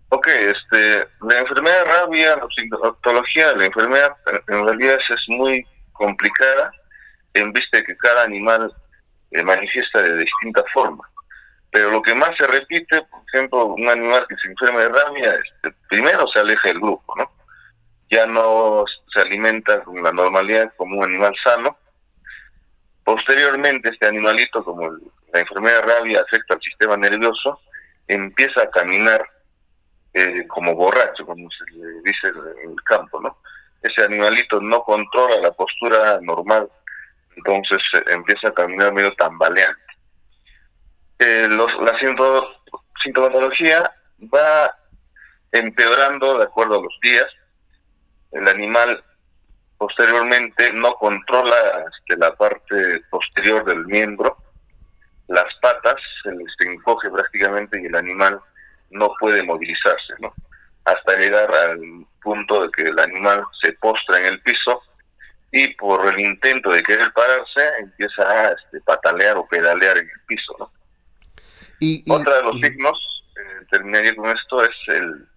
Ok, 0.09 0.27
este, 0.27 1.07
la 1.27 1.39
enfermedad 1.39 1.83
de 1.85 1.91
rabia, 1.91 2.35
la 2.35 2.47
sintomatología 2.55 3.49
de 3.49 3.55
la 3.57 3.65
enfermedad 3.65 4.15
en- 4.47 4.65
realidad 4.65 4.97
es, 5.01 5.09
es 5.09 5.21
muy 5.27 5.65
complicada 5.91 6.71
en 7.33 7.51
vista 7.51 7.77
de 7.77 7.83
que 7.83 7.97
cada 7.97 8.23
animal 8.23 8.71
eh, 9.31 9.43
manifiesta 9.43 10.01
de 10.03 10.19
distinta 10.19 10.63
forma. 10.73 11.03
Pero 11.73 11.89
lo 11.89 12.03
que 12.03 12.13
más 12.13 12.29
se 12.37 12.45
repite, 12.45 13.01
por 13.01 13.23
ejemplo, 13.33 13.65
un 13.65 13.89
animal 13.89 14.27
que 14.29 14.35
se 14.37 14.47
enferma 14.47 14.79
de 14.79 14.89
rabia, 14.89 15.33
este, 15.33 15.75
primero 15.89 16.27
se 16.27 16.37
aleja 16.37 16.67
del 16.67 16.79
grupo, 16.79 17.15
¿no? 17.17 17.31
Ya 18.11 18.27
no 18.27 18.85
se 19.11 19.21
alimenta 19.21 19.83
con 19.83 20.03
la 20.03 20.11
normalidad 20.11 20.71
como 20.77 20.99
un 20.99 21.05
animal 21.05 21.33
sano. 21.43 21.75
Posteriormente, 23.03 23.89
este 23.89 24.05
animalito, 24.05 24.63
como 24.63 24.87
la 25.33 25.39
enfermedad 25.39 25.77
de 25.81 25.93
rabia 25.95 26.21
afecta 26.21 26.53
al 26.53 26.61
sistema 26.61 26.95
nervioso, 26.95 27.59
empieza 28.07 28.61
a 28.61 28.69
caminar 28.69 29.27
eh, 30.13 30.45
como 30.47 30.75
borracho, 30.75 31.25
como 31.25 31.49
se 31.49 31.75
le 31.75 31.87
dice 32.03 32.27
en 32.63 32.69
el 32.69 32.83
campo, 32.83 33.19
¿no? 33.19 33.35
Ese 33.81 34.03
animalito 34.03 34.61
no 34.61 34.83
controla 34.83 35.37
la 35.41 35.51
postura 35.51 36.19
normal, 36.21 36.69
entonces 37.35 37.79
eh, 37.95 38.03
empieza 38.09 38.49
a 38.49 38.53
caminar 38.53 38.93
medio 38.93 39.11
tambaleante. 39.15 39.81
Eh, 41.19 41.47
los- 41.49 41.75
la 41.81 41.97
sinto- 41.99 42.55
sintomatología 43.01 43.91
va 44.33 44.75
empeorando 45.51 46.37
de 46.37 46.43
acuerdo 46.45 46.79
a 46.79 46.83
los 46.83 46.99
días. 47.01 47.27
El 48.31 48.47
animal 48.47 49.03
posteriormente 49.77 50.71
no 50.73 50.95
controla 50.95 51.55
este, 51.91 52.17
la 52.17 52.33
parte 52.35 53.01
posterior 53.09 53.63
del 53.65 53.85
miembro, 53.85 54.37
las 55.27 55.45
patas 55.61 55.95
se 56.23 56.31
les 56.31 56.53
encoge 56.61 57.09
prácticamente 57.09 57.81
y 57.81 57.85
el 57.85 57.95
animal 57.95 58.39
no 58.89 59.13
puede 59.19 59.43
movilizarse, 59.43 60.13
¿no? 60.19 60.33
Hasta 60.85 61.15
llegar 61.17 61.53
al 61.53 61.79
punto 62.21 62.63
de 62.63 62.71
que 62.71 62.83
el 62.83 62.99
animal 62.99 63.43
se 63.61 63.73
postra 63.73 64.19
en 64.19 64.25
el 64.25 64.41
piso 64.41 64.81
y 65.51 65.67
por 65.75 66.05
el 66.07 66.19
intento 66.19 66.71
de 66.71 66.83
querer 66.83 67.11
pararse 67.13 67.69
empieza 67.79 68.23
a 68.29 68.51
este, 68.51 68.81
patalear 68.81 69.37
o 69.37 69.47
pedalear 69.47 69.97
en 69.97 70.09
el 70.09 70.19
piso, 70.27 70.55
¿no? 70.59 70.71
Y, 71.83 72.01
y- 72.05 72.11
Otra 72.13 72.37
de 72.37 72.43
los 72.43 72.55
signos, 72.61 73.23
eh, 73.35 73.65
terminaría 73.69 74.15
con 74.15 74.29
esto, 74.29 74.63
es 74.63 74.69
el 74.87 75.27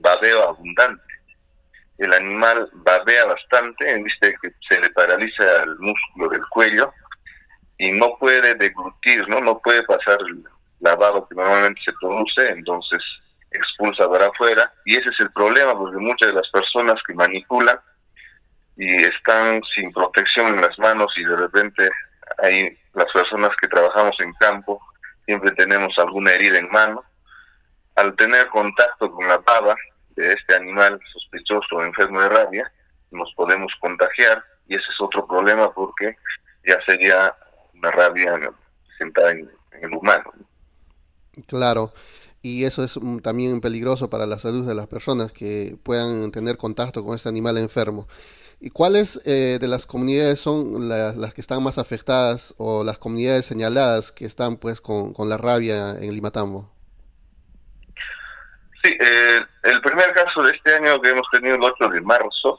babeo 0.00 0.48
abundante. 0.48 1.02
El 1.98 2.12
animal 2.12 2.68
babea 2.72 3.24
bastante 3.26 3.84
de 3.84 4.34
que 4.42 4.50
se 4.68 4.80
le 4.80 4.90
paraliza 4.90 5.62
el 5.62 5.78
músculo 5.78 6.28
del 6.30 6.44
cuello 6.48 6.92
y 7.78 7.92
no 7.92 8.16
puede 8.18 8.56
deglutir, 8.56 9.28
¿no? 9.28 9.40
No 9.40 9.60
puede 9.60 9.84
pasar 9.84 10.18
el 10.28 10.42
lavado 10.80 11.28
que 11.28 11.36
normalmente 11.36 11.80
se 11.84 11.92
produce, 12.00 12.48
entonces 12.48 13.00
expulsa 13.52 14.10
para 14.10 14.26
afuera 14.26 14.72
y 14.84 14.96
ese 14.96 15.08
es 15.10 15.20
el 15.20 15.30
problema 15.30 15.78
porque 15.78 15.98
muchas 15.98 16.30
de 16.30 16.34
las 16.34 16.48
personas 16.50 16.96
que 17.06 17.14
manipulan 17.14 17.78
y 18.76 18.92
están 19.04 19.62
sin 19.76 19.92
protección 19.92 20.48
en 20.48 20.62
las 20.62 20.76
manos 20.80 21.12
y 21.16 21.24
de 21.24 21.36
repente 21.36 21.88
hay 22.42 22.76
las 22.94 23.06
personas 23.12 23.50
que 23.60 23.68
trabajamos 23.68 24.16
en 24.18 24.32
campo 24.34 24.80
siempre 25.26 25.52
tenemos 25.52 25.92
alguna 25.98 26.32
herida 26.32 26.58
en 26.58 26.68
mano 26.70 27.04
al 27.96 28.14
tener 28.16 28.48
contacto 28.48 29.10
con 29.10 29.26
la 29.28 29.38
baba 29.38 29.76
de 30.16 30.32
este 30.32 30.54
animal 30.54 31.00
sospechoso 31.12 31.76
o 31.76 31.84
enfermo 31.84 32.20
de 32.20 32.28
rabia 32.28 32.72
nos 33.10 33.32
podemos 33.34 33.72
contagiar 33.80 34.42
y 34.66 34.74
ese 34.74 34.84
es 34.84 35.00
otro 35.00 35.26
problema 35.26 35.72
porque 35.72 36.16
ya 36.66 36.78
sería 36.86 37.34
una 37.74 37.90
rabia 37.90 38.32
presentada 38.86 39.32
en, 39.32 39.50
en 39.72 39.84
el 39.84 39.94
humano 39.94 40.32
Claro, 41.46 41.92
y 42.42 42.64
eso 42.64 42.84
es 42.84 42.96
mm, 42.96 43.18
también 43.18 43.60
peligroso 43.60 44.08
para 44.10 44.26
la 44.26 44.38
salud 44.38 44.66
de 44.66 44.74
las 44.74 44.86
personas 44.86 45.32
que 45.32 45.76
puedan 45.82 46.30
tener 46.30 46.56
contacto 46.56 47.04
con 47.04 47.14
este 47.14 47.28
animal 47.28 47.58
enfermo. 47.58 48.06
¿Y 48.64 48.70
cuáles 48.70 49.20
eh, 49.26 49.58
de 49.60 49.68
las 49.68 49.84
comunidades 49.84 50.40
son 50.40 50.88
la- 50.88 51.12
las 51.12 51.34
que 51.34 51.42
están 51.42 51.62
más 51.62 51.76
afectadas 51.76 52.54
o 52.56 52.82
las 52.82 52.98
comunidades 52.98 53.44
señaladas 53.44 54.10
que 54.10 54.24
están 54.24 54.56
pues 54.56 54.80
con, 54.80 55.12
con 55.12 55.28
la 55.28 55.36
rabia 55.36 55.90
en 56.00 56.10
Limatambo? 56.14 56.72
Sí, 58.82 58.96
eh, 58.98 59.40
el 59.64 59.82
primer 59.82 60.14
caso 60.14 60.42
de 60.44 60.52
este 60.52 60.76
año 60.76 60.98
que 61.02 61.10
hemos 61.10 61.26
tenido 61.30 61.56
el 61.56 61.62
8 61.62 61.88
de 61.90 62.00
marzo 62.00 62.58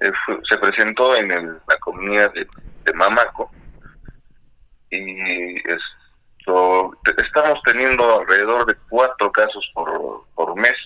eh, 0.00 0.10
se 0.48 0.56
presentó 0.56 1.14
en 1.16 1.30
el- 1.30 1.58
la 1.68 1.76
comunidad 1.80 2.32
de, 2.32 2.48
Mamaco 2.94 3.50
y 4.90 5.56
estamos 7.18 7.60
teniendo 7.66 8.20
alrededor 8.20 8.64
de 8.64 8.74
cuatro 8.88 9.30
casos 9.30 9.70
por, 9.74 10.24
por 10.34 10.56
mes. 10.56 10.76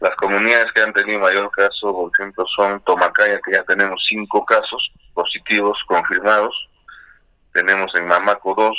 Las 0.00 0.16
comunidades 0.16 0.72
que 0.72 0.80
han 0.80 0.94
tenido 0.94 1.20
mayor 1.20 1.50
caso, 1.50 1.92
por 1.92 2.10
ejemplo, 2.18 2.46
son 2.56 2.80
Tomacaya, 2.84 3.38
que 3.44 3.52
ya 3.52 3.62
tenemos 3.64 4.02
cinco 4.08 4.44
casos 4.46 4.90
positivos 5.12 5.78
confirmados, 5.86 6.54
tenemos 7.52 7.94
en 7.94 8.06
Mamaco 8.06 8.54
dos, 8.54 8.78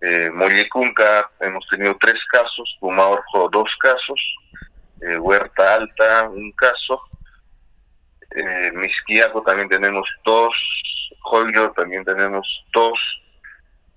eh, 0.00 0.30
Mollecunca 0.32 1.30
hemos 1.40 1.66
tenido 1.68 1.94
tres 2.00 2.18
casos, 2.30 2.76
Pumaorjo 2.80 3.50
dos 3.50 3.68
casos, 3.78 4.20
eh, 5.02 5.18
Huerta 5.18 5.74
Alta 5.74 6.28
un 6.30 6.50
caso, 6.52 7.02
eh, 8.36 8.70
Misquiaco 8.72 9.42
también 9.42 9.68
tenemos 9.68 10.08
dos, 10.24 10.56
Joyo 11.20 11.72
también 11.72 12.04
tenemos 12.06 12.46
dos, 12.72 12.98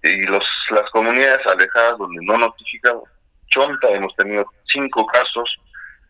y 0.03 0.25
los 0.25 0.43
las 0.71 0.89
comunidades 0.91 1.45
alejadas 1.47 1.97
donde 1.97 2.19
no 2.25 2.37
notificamos, 2.37 3.09
Chonta 3.47 3.89
hemos 3.91 4.13
tenido 4.17 4.45
cinco 4.65 5.05
casos 5.05 5.49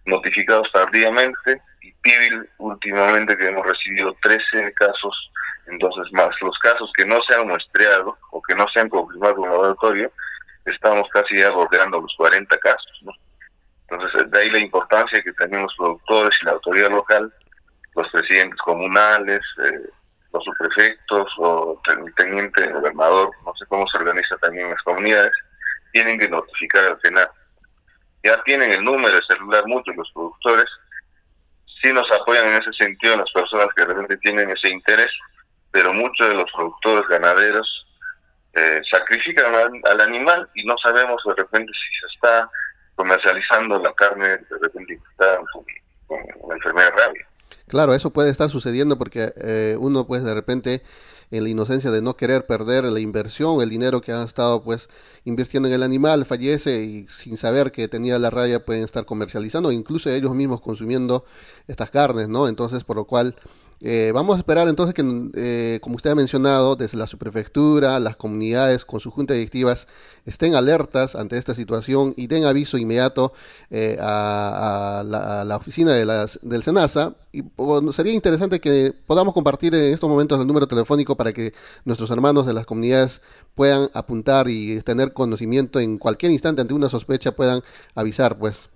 notificados 0.09 0.71
tardíamente 0.71 1.61
y 1.81 1.91
Pibil 1.93 2.49
últimamente 2.57 3.37
que 3.37 3.47
hemos 3.47 3.65
recibido 3.65 4.15
13 4.21 4.73
casos, 4.73 5.31
entonces 5.67 6.11
más 6.13 6.29
los 6.41 6.57
casos 6.59 6.91
que 6.97 7.05
no 7.05 7.21
se 7.27 7.35
han 7.35 7.47
muestreado 7.47 8.17
o 8.31 8.41
que 8.41 8.55
no 8.55 8.67
se 8.69 8.79
han 8.79 8.89
confirmado 8.89 9.37
en 9.37 9.43
el 9.43 9.49
laboratorio, 9.51 10.11
estamos 10.65 11.07
casi 11.13 11.37
ya 11.37 11.51
bordeando 11.51 12.01
los 12.01 12.13
40 12.17 12.57
casos. 12.57 13.03
Entonces 13.89 14.29
de 14.29 14.39
ahí 14.39 14.49
la 14.49 14.59
importancia 14.59 15.21
que 15.21 15.33
también 15.33 15.63
los 15.63 15.75
productores 15.75 16.37
y 16.41 16.45
la 16.45 16.51
autoridad 16.51 16.91
local, 16.91 17.33
los 17.95 18.09
presidentes 18.09 18.59
comunales, 18.61 19.41
eh, 19.63 19.89
los 20.31 20.43
subprefectos 20.43 21.27
o 21.37 21.81
el 21.87 22.13
teniente 22.15 22.71
gobernador, 22.71 23.31
no 23.45 23.53
sé 23.55 23.65
cómo 23.67 23.87
se 23.87 23.97
organiza 23.97 24.37
también 24.37 24.69
las 24.69 24.81
comunidades, 24.83 25.31
tienen 25.91 26.19
que 26.19 26.29
notificar 26.29 26.85
al 26.85 27.01
Senado. 27.01 27.31
Ya 28.23 28.41
tienen 28.43 28.71
el 28.71 28.84
número 28.84 29.15
de 29.15 29.21
celular 29.27 29.63
muchos 29.67 29.95
los 29.95 30.12
productores, 30.13 30.65
sí 31.82 31.93
nos 31.93 32.10
apoyan 32.12 32.47
en 32.47 32.62
ese 32.62 32.73
sentido 32.73 33.17
las 33.17 33.32
personas 33.32 33.67
que 33.75 33.86
realmente 33.86 34.17
tienen 34.17 34.49
ese 34.49 34.69
interés, 34.69 35.10
pero 35.71 35.93
muchos 35.93 36.27
de 36.27 36.34
los 36.34 36.51
productores 36.51 37.08
ganaderos 37.08 37.86
eh, 38.53 38.82
sacrifican 38.91 39.53
al, 39.53 39.71
al, 39.84 40.01
animal 40.01 40.49
y 40.55 40.65
no 40.65 40.75
sabemos 40.84 41.21
de 41.25 41.36
repente 41.36 41.71
si 41.71 41.99
se 41.99 42.13
está 42.15 42.49
comercializando 42.95 43.79
la 43.79 43.93
carne 43.93 44.27
de 44.27 44.58
repente 44.62 44.99
está 45.12 45.39
con, 45.53 45.63
la 46.49 46.55
enfermedad 46.55 46.91
de 46.91 47.03
rabia. 47.03 47.27
Claro, 47.67 47.93
eso 47.93 48.12
puede 48.12 48.32
estar 48.32 48.49
sucediendo 48.49 48.97
porque 48.97 49.32
eh, 49.38 49.77
uno 49.79 50.05
pues 50.08 50.23
de 50.23 50.34
repente 50.34 50.82
en 51.31 51.43
la 51.43 51.49
inocencia 51.49 51.91
de 51.91 52.01
no 52.01 52.15
querer 52.15 52.45
perder 52.45 52.85
la 52.85 52.99
inversión, 52.99 53.61
el 53.61 53.69
dinero 53.69 54.01
que 54.01 54.11
han 54.11 54.23
estado 54.23 54.63
pues 54.63 54.89
invirtiendo 55.25 55.67
en 55.67 55.75
el 55.75 55.83
animal, 55.83 56.25
fallece 56.25 56.83
y 56.83 57.07
sin 57.07 57.37
saber 57.37 57.71
que 57.71 57.87
tenía 57.87 58.17
la 58.17 58.29
raya 58.29 58.65
pueden 58.65 58.83
estar 58.83 59.05
comercializando, 59.05 59.71
incluso 59.71 60.09
ellos 60.09 60.33
mismos 60.33 60.61
consumiendo 60.61 61.23
estas 61.67 61.91
carnes, 61.91 62.29
¿no? 62.29 62.47
Entonces, 62.47 62.83
por 62.83 62.97
lo 62.97 63.05
cual 63.05 63.35
eh, 63.81 64.11
vamos 64.13 64.35
a 64.35 64.39
esperar 64.39 64.67
entonces 64.67 64.93
que, 64.93 65.03
eh, 65.35 65.79
como 65.81 65.95
usted 65.95 66.09
ha 66.09 66.15
mencionado, 66.15 66.75
desde 66.75 66.97
la 66.97 67.07
subprefectura, 67.07 67.99
las 67.99 68.17
comunidades 68.17 68.83
con 68.83 68.99
sus 68.99 69.13
juntas 69.13 69.35
directivas 69.35 69.87
estén 70.25 70.55
alertas 70.55 71.15
ante 71.15 71.37
esta 71.37 71.53
situación 71.53 72.13
y 72.17 72.27
den 72.27 72.45
aviso 72.45 72.77
inmediato 72.77 73.31
eh, 73.69 73.97
a, 74.01 75.03
la, 75.05 75.55
oficina 75.55 75.93
de 75.93 76.05
las, 76.05 76.39
del 76.41 76.63
SENASA. 76.63 77.15
Y 77.31 77.43
sería 77.91 78.13
interesante 78.13 78.59
que 78.59 78.93
podamos 79.07 79.33
compartir 79.33 79.73
en 79.75 79.93
estos 79.93 80.09
momentos 80.09 80.39
el 80.39 80.47
número 80.47 80.67
telefónico 80.67 81.15
para 81.15 81.31
que 81.31 81.53
nuestros 81.85 82.09
hermanos 82.11 82.47
de 82.47 82.53
las 82.53 82.65
comunidades 82.65 83.21
puedan 83.55 83.89
apuntar 83.93 84.49
y 84.49 84.81
tener 84.81 85.13
conocimiento 85.13 85.79
en 85.79 85.97
cualquier 85.97 86.31
instante 86.31 86.61
ante 86.61 86.73
una 86.73 86.89
sospecha, 86.89 87.31
puedan 87.31 87.61
avisar, 87.95 88.37
pues. 88.37 88.69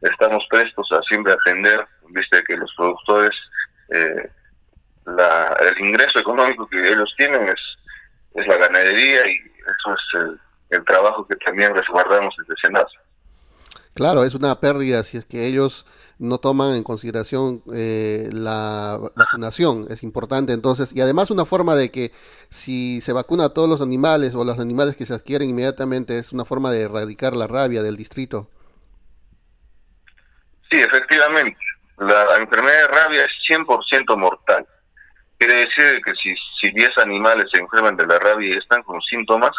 estamos 0.02 0.46
prestos 0.50 0.88
a 0.92 1.02
siempre 1.04 1.34
atender, 1.34 1.86
viste 2.10 2.44
que 2.44 2.58
los 2.58 2.72
productores 2.76 3.32
eh, 3.90 4.30
la, 5.06 5.58
el 5.60 5.86
ingreso 5.86 6.20
económico 6.20 6.68
que 6.68 6.88
ellos 6.88 7.14
tienen 7.18 7.48
es, 7.48 7.60
es 8.36 8.48
la 8.48 8.58
ganadería 8.58 9.28
y 9.28 9.36
eso 9.36 9.94
es 9.94 10.22
el, 10.22 10.40
el 10.70 10.86
trabajo 10.86 11.28
que 11.28 11.36
también 11.38 11.76
resguardamos 11.76 12.34
desde 12.38 12.60
Senasa. 12.62 13.02
Claro, 13.94 14.24
es 14.24 14.36
una 14.36 14.60
pérdida 14.60 15.04
si 15.04 15.18
es 15.18 15.26
que 15.26 15.48
ellos 15.48 15.86
no 16.18 16.38
toman 16.38 16.76
en 16.76 16.84
consideración 16.84 17.62
eh, 17.74 18.30
la 18.32 18.98
vacunación, 19.16 19.88
es 19.90 20.04
importante 20.04 20.54
entonces, 20.54 20.96
y 20.96 21.02
además 21.02 21.30
una 21.30 21.44
forma 21.46 21.76
de 21.76 21.92
que 21.92 22.12
si 22.50 23.02
se 23.02 23.12
vacuna 23.12 23.46
a 23.46 23.54
todos 23.54 23.70
los 23.70 23.82
animales 23.82 24.34
o 24.36 24.46
los 24.46 24.60
animales 24.60 24.96
que 24.96 25.06
se 25.06 25.14
adquieren 25.14 25.50
inmediatamente 25.50 26.18
es 26.18 26.32
una 26.32 26.46
forma 26.46 26.72
de 26.72 26.84
erradicar 26.84 27.36
la 27.36 27.48
rabia 27.48 27.84
del 27.84 27.98
distrito. 27.98 28.50
Sí, 30.70 30.80
efectivamente, 30.80 31.58
la 31.98 32.38
enfermedad 32.38 32.84
de 32.84 32.88
rabia 32.88 33.26
es 33.26 33.32
100% 33.50 34.16
mortal. 34.16 34.66
Quiere 35.42 35.56
decir 35.56 36.00
que 36.06 36.14
si, 36.22 36.36
si 36.62 36.70
10 36.70 37.00
animales 37.00 37.48
se 37.52 37.60
enferman 37.60 37.98
de 37.98 38.06
la 38.06 38.20
rabia 38.20 38.50
y 38.50 38.58
están 38.60 38.84
con 38.84 39.02
síntomas, 39.02 39.50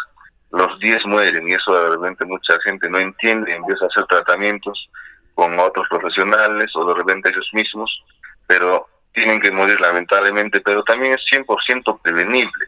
los 0.51 0.79
10 0.79 1.05
mueren 1.07 1.45
y 1.45 1.51
eso 1.51 1.73
de 1.73 1.97
repente 1.97 2.23
mucha 2.23 2.57
gente 2.61 2.89
no 2.89 2.99
entiende 2.99 3.53
empieza 3.53 3.83
a 3.83 3.87
hacer 3.89 4.05
tratamientos 4.05 4.89
con 5.35 5.59
otros 5.59 5.85
profesionales 5.89 6.71
o 6.75 6.85
de 6.85 6.93
repente 6.95 7.31
ellos 7.31 7.49
mismos, 7.51 8.01
pero 8.47 8.87
tienen 9.11 9.41
que 9.41 9.51
morir 9.51 9.77
lamentablemente, 9.81 10.61
pero 10.61 10.85
también 10.85 11.15
es 11.15 11.25
100% 11.29 12.01
prevenible. 12.01 12.65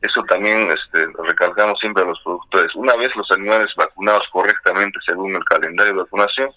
Eso 0.00 0.24
también 0.24 0.68
este, 0.68 1.06
recalcamos 1.28 1.78
siempre 1.78 2.02
a 2.02 2.06
los 2.06 2.20
productores. 2.24 2.74
Una 2.74 2.96
vez 2.96 3.14
los 3.14 3.30
animales 3.30 3.68
vacunados 3.76 4.24
correctamente 4.32 4.98
según 5.06 5.36
el 5.36 5.44
calendario 5.44 5.92
de 5.92 6.02
vacunación, 6.02 6.50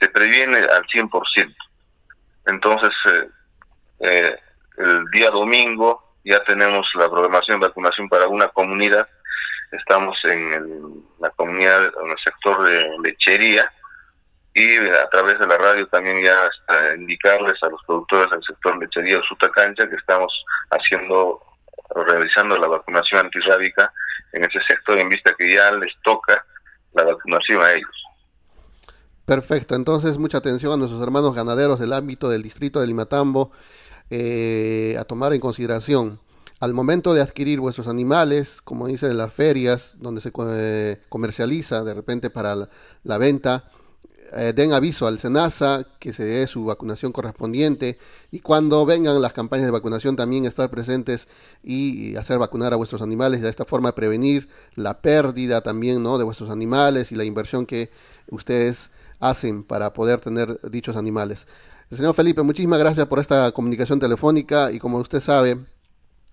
se 0.00 0.08
previene 0.10 0.58
al 0.58 0.86
100%. 0.86 1.56
Entonces, 2.46 2.92
eh, 3.10 3.28
eh, 3.98 4.36
el 4.76 5.04
día 5.12 5.30
domingo 5.30 6.02
ya 6.24 6.42
tenemos 6.44 6.86
la 6.94 7.08
programación 7.08 7.60
de 7.60 7.68
vacunación 7.68 8.08
para 8.08 8.26
una 8.26 8.48
comunidad. 8.48 9.08
Estamos 9.72 10.16
en 10.24 10.52
el, 10.52 10.68
la 11.20 11.30
comunidad, 11.30 11.84
en 11.84 12.10
el 12.10 12.18
sector 12.24 12.62
de 12.64 12.88
lechería 13.02 13.70
y 14.54 14.76
a 14.78 15.08
través 15.10 15.38
de 15.38 15.46
la 15.46 15.58
radio 15.58 15.86
también 15.88 16.22
ya 16.22 16.34
hasta 16.46 16.94
indicarles 16.96 17.62
a 17.62 17.68
los 17.68 17.80
productores 17.86 18.30
del 18.30 18.42
sector 18.42 18.78
lechería 18.78 19.18
o 19.18 19.22
Sutacancha 19.22 19.88
que 19.88 19.96
estamos 19.96 20.32
haciendo, 20.70 21.42
realizando 21.94 22.56
la 22.56 22.66
vacunación 22.66 23.20
antirrábica 23.20 23.92
en 24.32 24.44
ese 24.44 24.58
sector 24.66 24.98
en 24.98 25.10
vista 25.10 25.34
que 25.38 25.54
ya 25.54 25.70
les 25.72 25.92
toca 26.02 26.44
la 26.94 27.04
vacunación 27.04 27.62
a 27.62 27.72
ellos. 27.72 28.06
Perfecto, 29.26 29.74
entonces 29.74 30.18
mucha 30.18 30.38
atención 30.38 30.72
a 30.72 30.76
nuestros 30.76 31.02
hermanos 31.02 31.34
ganaderos 31.34 31.78
del 31.78 31.92
ámbito 31.92 32.30
del 32.30 32.42
distrito 32.42 32.80
de 32.80 32.86
Limatambo 32.86 33.52
eh, 34.10 34.96
a 34.98 35.04
tomar 35.04 35.32
en 35.32 35.40
consideración. 35.40 36.20
Al 36.58 36.72
momento 36.72 37.12
de 37.12 37.20
adquirir 37.20 37.60
vuestros 37.60 37.86
animales, 37.86 38.62
como 38.62 38.86
dicen 38.86 39.10
en 39.10 39.18
las 39.18 39.32
ferias, 39.32 39.96
donde 39.98 40.20
se 40.20 40.32
eh, 40.34 41.02
comercializa 41.08 41.84
de 41.84 41.92
repente 41.92 42.30
para 42.30 42.54
la, 42.54 42.68
la 43.02 43.18
venta, 43.18 43.64
eh, 44.32 44.52
den 44.54 44.72
aviso 44.72 45.06
al 45.06 45.18
SENASA 45.18 45.86
que 46.00 46.12
se 46.12 46.24
dé 46.24 46.46
su 46.46 46.64
vacunación 46.64 47.12
correspondiente 47.12 47.98
y 48.30 48.40
cuando 48.40 48.84
vengan 48.84 49.20
las 49.22 49.32
campañas 49.32 49.66
de 49.66 49.70
vacunación 49.70 50.16
también 50.16 50.44
estar 50.44 50.68
presentes 50.68 51.28
y 51.62 52.16
hacer 52.16 52.38
vacunar 52.38 52.72
a 52.72 52.76
vuestros 52.76 53.02
animales 53.02 53.40
de 53.40 53.48
esta 53.48 53.64
forma 53.64 53.94
prevenir 53.94 54.48
la 54.74 55.00
pérdida 55.00 55.60
también 55.60 56.02
¿no? 56.02 56.18
de 56.18 56.24
vuestros 56.24 56.50
animales 56.50 57.12
y 57.12 57.14
la 57.16 57.24
inversión 57.24 57.66
que 57.66 57.90
ustedes 58.28 58.90
hacen 59.20 59.62
para 59.62 59.92
poder 59.92 60.20
tener 60.20 60.60
dichos 60.70 60.96
animales. 60.96 61.46
Señor 61.90 62.14
Felipe, 62.14 62.42
muchísimas 62.42 62.80
gracias 62.80 63.06
por 63.06 63.20
esta 63.20 63.52
comunicación 63.52 64.00
telefónica 64.00 64.72
y 64.72 64.80
como 64.80 64.98
usted 64.98 65.20
sabe, 65.20 65.56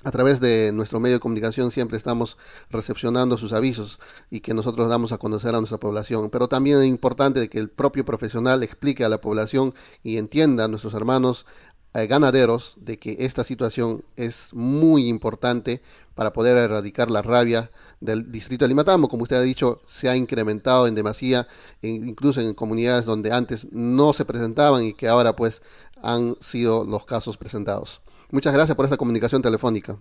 a 0.04 0.10
través 0.10 0.42
de 0.42 0.72
nuestro 0.74 1.00
medio 1.00 1.18
de 1.18 1.20
comunicación 1.20 1.70
siempre 1.70 1.96
estamos 1.96 2.40
recepcionando 2.72 3.38
sus 3.38 3.54
avisos 3.54 4.00
y 4.32 4.40
que 4.40 4.56
nosotros 4.56 4.90
damos 4.90 5.12
a 5.12 5.20
conocer 5.20 5.54
a 5.54 5.60
nuestra 5.60 5.80
población. 5.80 6.32
Pero 6.32 6.48
también 6.48 6.80
es 6.80 6.88
importante 6.88 7.48
que 7.50 7.60
el 7.60 7.70
propio 7.70 8.04
profesional 8.04 8.64
explique 8.64 9.06
a 9.06 9.10
la 9.10 9.22
población 9.22 9.76
y 10.02 10.18
entienda 10.18 10.66
a 10.66 10.68
nuestros 10.68 10.96
hermanos 10.96 11.46
eh, 11.94 12.08
ganaderos 12.08 12.76
de 12.78 12.98
que 12.98 13.18
esta 13.20 13.44
situación 13.44 14.04
es 14.16 14.50
muy 14.54 15.08
importante 15.08 15.82
para 16.16 16.34
poder 16.34 16.58
erradicar 16.58 17.10
la 17.12 17.22
rabia 17.22 17.70
del 18.00 18.32
distrito 18.32 18.66
de 18.66 18.70
Limatambo. 18.70 19.08
Como 19.10 19.24
usted 19.24 19.36
ha 19.38 19.42
dicho, 19.42 19.82
se 19.86 20.10
ha 20.10 20.16
incrementado 20.16 20.88
en 20.88 20.96
demasía, 20.96 21.48
en- 21.82 22.08
incluso 22.08 22.42
en 22.42 22.54
comunidades 22.54 23.06
donde 23.06 23.32
antes 23.32 23.68
no 23.72 24.14
se 24.14 24.26
presentaban 24.26 24.84
y 24.84 24.94
que 24.94 25.08
ahora 25.08 25.36
pues 25.36 25.62
han 26.02 26.36
sido 26.40 26.84
los 26.84 27.06
casos 27.06 27.38
presentados. 27.38 28.02
Muchas 28.32 28.54
gracias 28.54 28.76
por 28.76 28.86
esta 28.86 28.98
comunicación 28.98 29.42
telefónica. 29.42 29.98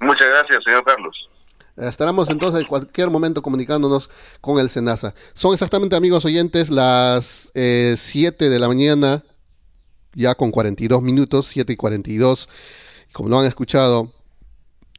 Muchas 0.00 0.28
gracias, 0.28 0.60
señor 0.64 0.84
Carlos. 0.84 1.28
Estaremos 1.76 2.28
entonces 2.28 2.60
en 2.60 2.66
cualquier 2.66 3.08
momento 3.08 3.40
comunicándonos 3.40 4.10
con 4.40 4.58
el 4.58 4.68
SENASA. 4.68 5.14
Son 5.32 5.52
exactamente, 5.54 5.96
amigos 5.96 6.24
oyentes, 6.24 6.70
las 6.70 7.50
7 7.54 8.50
de 8.50 8.58
la 8.58 8.68
mañana, 8.68 9.22
ya 10.14 10.34
con 10.34 10.50
42 10.50 11.02
minutos, 11.02 11.46
7 11.48 11.72
y 11.72 11.76
42. 11.76 12.48
Como 13.12 13.28
lo 13.28 13.38
han 13.38 13.46
escuchado, 13.46 14.12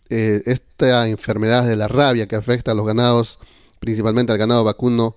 eh, 0.09 0.41
esta 0.45 1.07
enfermedad 1.07 1.65
de 1.65 1.75
la 1.75 1.87
rabia 1.87 2.27
que 2.27 2.35
afecta 2.35 2.71
a 2.71 2.75
los 2.75 2.85
ganados, 2.85 3.39
principalmente 3.79 4.31
al 4.31 4.37
ganado 4.37 4.63
vacuno, 4.63 5.15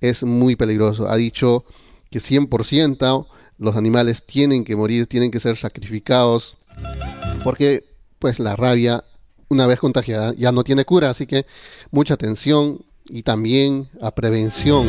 es 0.00 0.22
muy 0.22 0.56
peligroso. 0.56 1.08
Ha 1.08 1.16
dicho 1.16 1.64
que 2.10 2.20
100% 2.20 3.26
los 3.58 3.76
animales 3.76 4.24
tienen 4.24 4.64
que 4.64 4.76
morir, 4.76 5.06
tienen 5.06 5.30
que 5.30 5.40
ser 5.40 5.56
sacrificados, 5.56 6.56
porque 7.44 7.84
pues 8.18 8.38
la 8.38 8.56
rabia 8.56 9.04
una 9.48 9.66
vez 9.66 9.80
contagiada 9.80 10.34
ya 10.34 10.52
no 10.52 10.64
tiene 10.64 10.84
cura, 10.84 11.10
así 11.10 11.26
que 11.26 11.46
mucha 11.90 12.14
atención 12.14 12.84
y 13.08 13.22
también 13.22 13.88
a 14.00 14.10
prevención. 14.14 14.86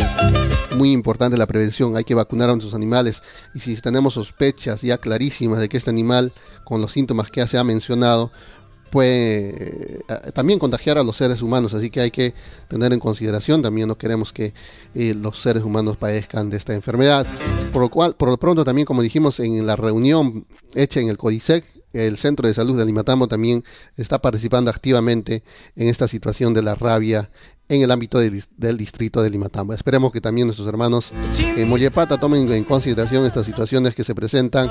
Muy 0.76 0.92
importante 0.92 1.38
la 1.38 1.48
prevención, 1.48 1.96
hay 1.98 2.04
que 2.04 2.14
vacunar 2.14 2.50
a 2.50 2.54
nuestros 2.54 2.76
animales 2.76 3.24
y 3.56 3.60
si 3.60 3.76
tenemos 3.78 4.14
sospechas 4.14 4.82
ya 4.82 4.98
clarísimas 4.98 5.60
de 5.60 5.68
que 5.68 5.78
este 5.78 5.90
animal 5.90 6.32
con 6.64 6.82
los 6.82 6.92
síntomas 6.92 7.32
que 7.32 7.42
ya 7.42 7.48
se 7.48 7.58
ha 7.58 7.64
mencionado 7.64 8.32
puede 8.90 10.00
eh, 10.08 10.32
también 10.34 10.60
contagiar 10.60 10.98
a 10.98 11.04
los 11.04 11.18
seres 11.18 11.42
humanos, 11.42 11.74
así 11.74 11.90
que 11.90 12.02
hay 12.02 12.12
que 12.12 12.34
tener 12.68 12.94
en 12.94 13.00
consideración, 13.00 13.62
también 13.62 13.88
no 13.88 13.98
queremos 13.98 14.34
que 14.34 14.54
eh, 14.96 15.14
los 15.16 15.40
seres 15.40 15.64
humanos 15.64 15.98
padezcan 15.98 16.50
de 16.50 16.58
esta 16.58 16.74
enfermedad, 16.74 17.26
por 17.72 17.82
lo 17.82 17.90
cual, 17.90 18.16
por 18.16 18.30
lo 18.30 18.38
pronto 18.38 18.66
también 18.66 18.86
como 18.86 19.02
dijimos 19.02 19.40
en 19.40 19.66
la 19.66 19.76
reunión 19.76 20.46
hecha 20.76 21.00
en 21.00 21.10
el 21.10 21.18
CODISEC, 21.18 21.64
el 21.94 22.18
Centro 22.18 22.48
de 22.48 22.54
Salud 22.54 22.78
de 22.78 22.86
Limatambo 22.86 23.28
también 23.28 23.64
está 23.98 24.20
participando 24.20 24.70
activamente 24.70 25.44
en 25.76 25.88
esta 25.88 26.08
situación 26.08 26.54
de 26.54 26.62
la 26.62 26.76
rabia 26.76 27.30
en 27.70 27.84
el 27.84 27.92
ámbito 27.92 28.18
del, 28.18 28.78
distrito 28.78 29.22
de 29.22 29.30
Limatambo. 29.30 29.74
Esperemos 29.74 30.12
que 30.12 30.20
también 30.20 30.48
nuestros 30.48 30.68
hermanos 30.68 31.14
en 31.38 31.70
Mollepata 31.70 32.20
tomen 32.20 32.52
en 32.52 32.64
consideración 32.64 33.26
estas 33.26 33.46
situaciones 33.46 33.94
que 33.94 34.04
se 34.04 34.16
presentan 34.16 34.70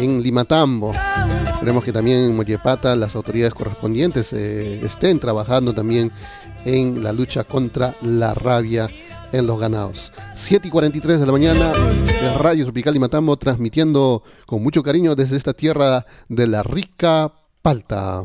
en 0.00 0.22
Limatambo. 0.22 0.92
Esperemos 1.54 1.84
que 1.84 1.92
también 1.92 2.18
en 2.18 2.36
Mollepata 2.36 2.96
las 2.96 3.14
autoridades 3.14 3.54
correspondientes 3.54 4.32
eh, 4.32 4.84
estén 4.84 5.20
trabajando 5.20 5.72
también 5.72 6.10
en 6.64 7.02
la 7.04 7.12
lucha 7.12 7.44
contra 7.44 7.94
la 8.02 8.34
rabia 8.34 8.90
en 9.32 9.46
los 9.46 9.58
ganados. 9.58 10.12
7 10.34 10.68
y 10.68 10.70
43 10.70 11.20
de 11.20 11.26
la 11.26 11.32
mañana, 11.32 11.72
de 11.72 12.34
Radio 12.38 12.64
Tropical 12.64 12.94
Limatambo, 12.94 13.36
transmitiendo 13.36 14.22
con 14.46 14.62
mucho 14.62 14.82
cariño 14.82 15.14
desde 15.14 15.36
esta 15.36 15.52
tierra 15.52 16.06
de 16.28 16.46
la 16.46 16.62
rica 16.62 17.32
palta. 17.62 18.24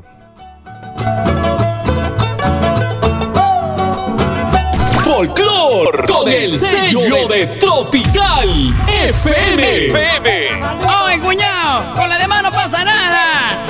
Folklor 5.04 6.06
con 6.06 6.28
el 6.28 6.52
sello 6.52 7.28
de 7.28 7.48
Tropical 7.60 8.76
FM. 8.88 9.88
FM. 9.88 10.64
¡Oye, 11.06 11.20
cuñado! 11.20 11.96
¡Con 11.96 12.10
la 12.10 12.18
demás 12.20 12.44
no 12.44 12.52
pasa 12.52 12.84
nada! 12.84 13.67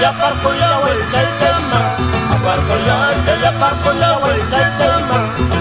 Ya, 0.00 0.08
aparco 0.10 0.54
ya, 0.54 0.78
vuelta 0.78 1.22
y 1.22 1.26
tema. 1.38 1.80
Aparco 2.34 2.74
ya, 2.86 3.40
ya 3.40 3.48
aparco 3.50 3.92
ya, 3.92 4.18
vuelta 4.18 4.56
y 4.58 4.78
tema. 4.78 5.59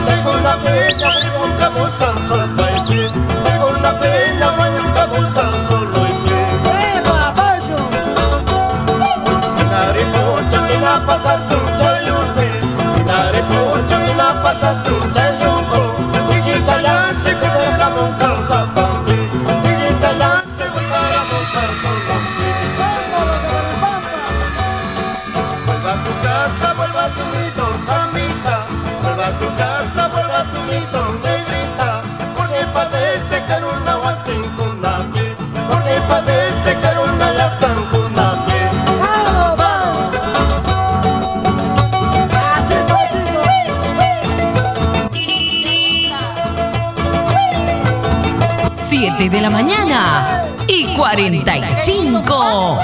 7 49.19 49.35
de 49.35 49.41
la 49.41 49.49
mañana 49.49 50.47
y 50.65 50.95
45. 50.95 52.79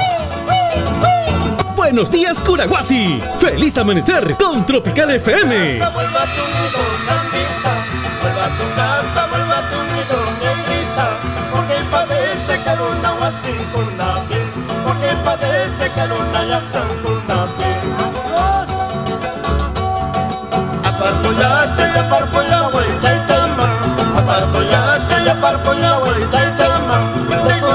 Buenos 1.78 2.12
días, 2.12 2.42
Curaguasi. 2.42 3.22
Feliz 3.40 3.78
amanecer 3.78 4.36
con 4.36 4.66
Tropical 4.66 5.12
FM. 5.12 5.78
Vuelva 5.78 5.80
a 5.80 6.26
tu 6.26 6.42
nido, 6.42 6.82
Samita. 7.06 7.72
Vuelva 8.22 8.46
a 8.48 8.50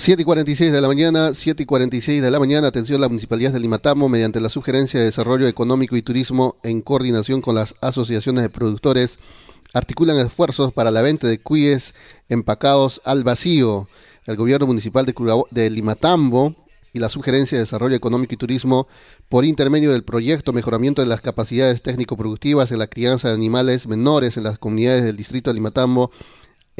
7 0.00 0.22
y 0.22 0.24
46 0.24 0.72
de 0.72 0.80
la 0.80 0.88
mañana, 0.88 1.34
7 1.34 1.62
y 1.62 1.66
46 1.66 2.22
de 2.22 2.30
la 2.30 2.38
mañana, 2.38 2.68
atención 2.68 3.02
la 3.02 3.08
Municipalidad 3.08 3.52
de 3.52 3.60
Limatamo 3.60 4.08
mediante 4.08 4.40
la 4.40 4.48
Sugerencia 4.48 4.98
de 4.98 5.04
Desarrollo 5.04 5.46
Económico 5.46 5.94
y 5.94 6.00
Turismo 6.00 6.56
en 6.62 6.80
coordinación 6.80 7.42
con 7.42 7.54
las 7.54 7.74
asociaciones 7.82 8.42
de 8.42 8.48
productores 8.48 9.18
articulan 9.74 10.16
esfuerzos 10.16 10.72
para 10.72 10.90
la 10.90 11.02
venta 11.02 11.28
de 11.28 11.38
cuyes 11.38 11.94
empacados 12.30 13.02
al 13.04 13.24
vacío. 13.24 13.90
El 14.26 14.36
gobierno 14.36 14.66
municipal 14.66 15.04
de, 15.04 15.14
de 15.50 15.68
Limatambo 15.68 16.56
y 16.94 16.98
la 16.98 17.10
Sugerencia 17.10 17.58
de 17.58 17.64
Desarrollo 17.64 17.94
Económico 17.94 18.32
y 18.32 18.38
Turismo, 18.38 18.88
por 19.28 19.44
intermedio 19.44 19.92
del 19.92 20.02
proyecto 20.02 20.54
Mejoramiento 20.54 21.02
de 21.02 21.08
las 21.08 21.20
Capacidades 21.20 21.82
Técnico-Productivas 21.82 22.72
en 22.72 22.78
la 22.78 22.86
Crianza 22.86 23.28
de 23.28 23.34
Animales 23.34 23.86
Menores 23.86 24.38
en 24.38 24.44
las 24.44 24.58
comunidades 24.58 25.04
del 25.04 25.18
distrito 25.18 25.50
de 25.50 25.54
Limatambo, 25.56 26.10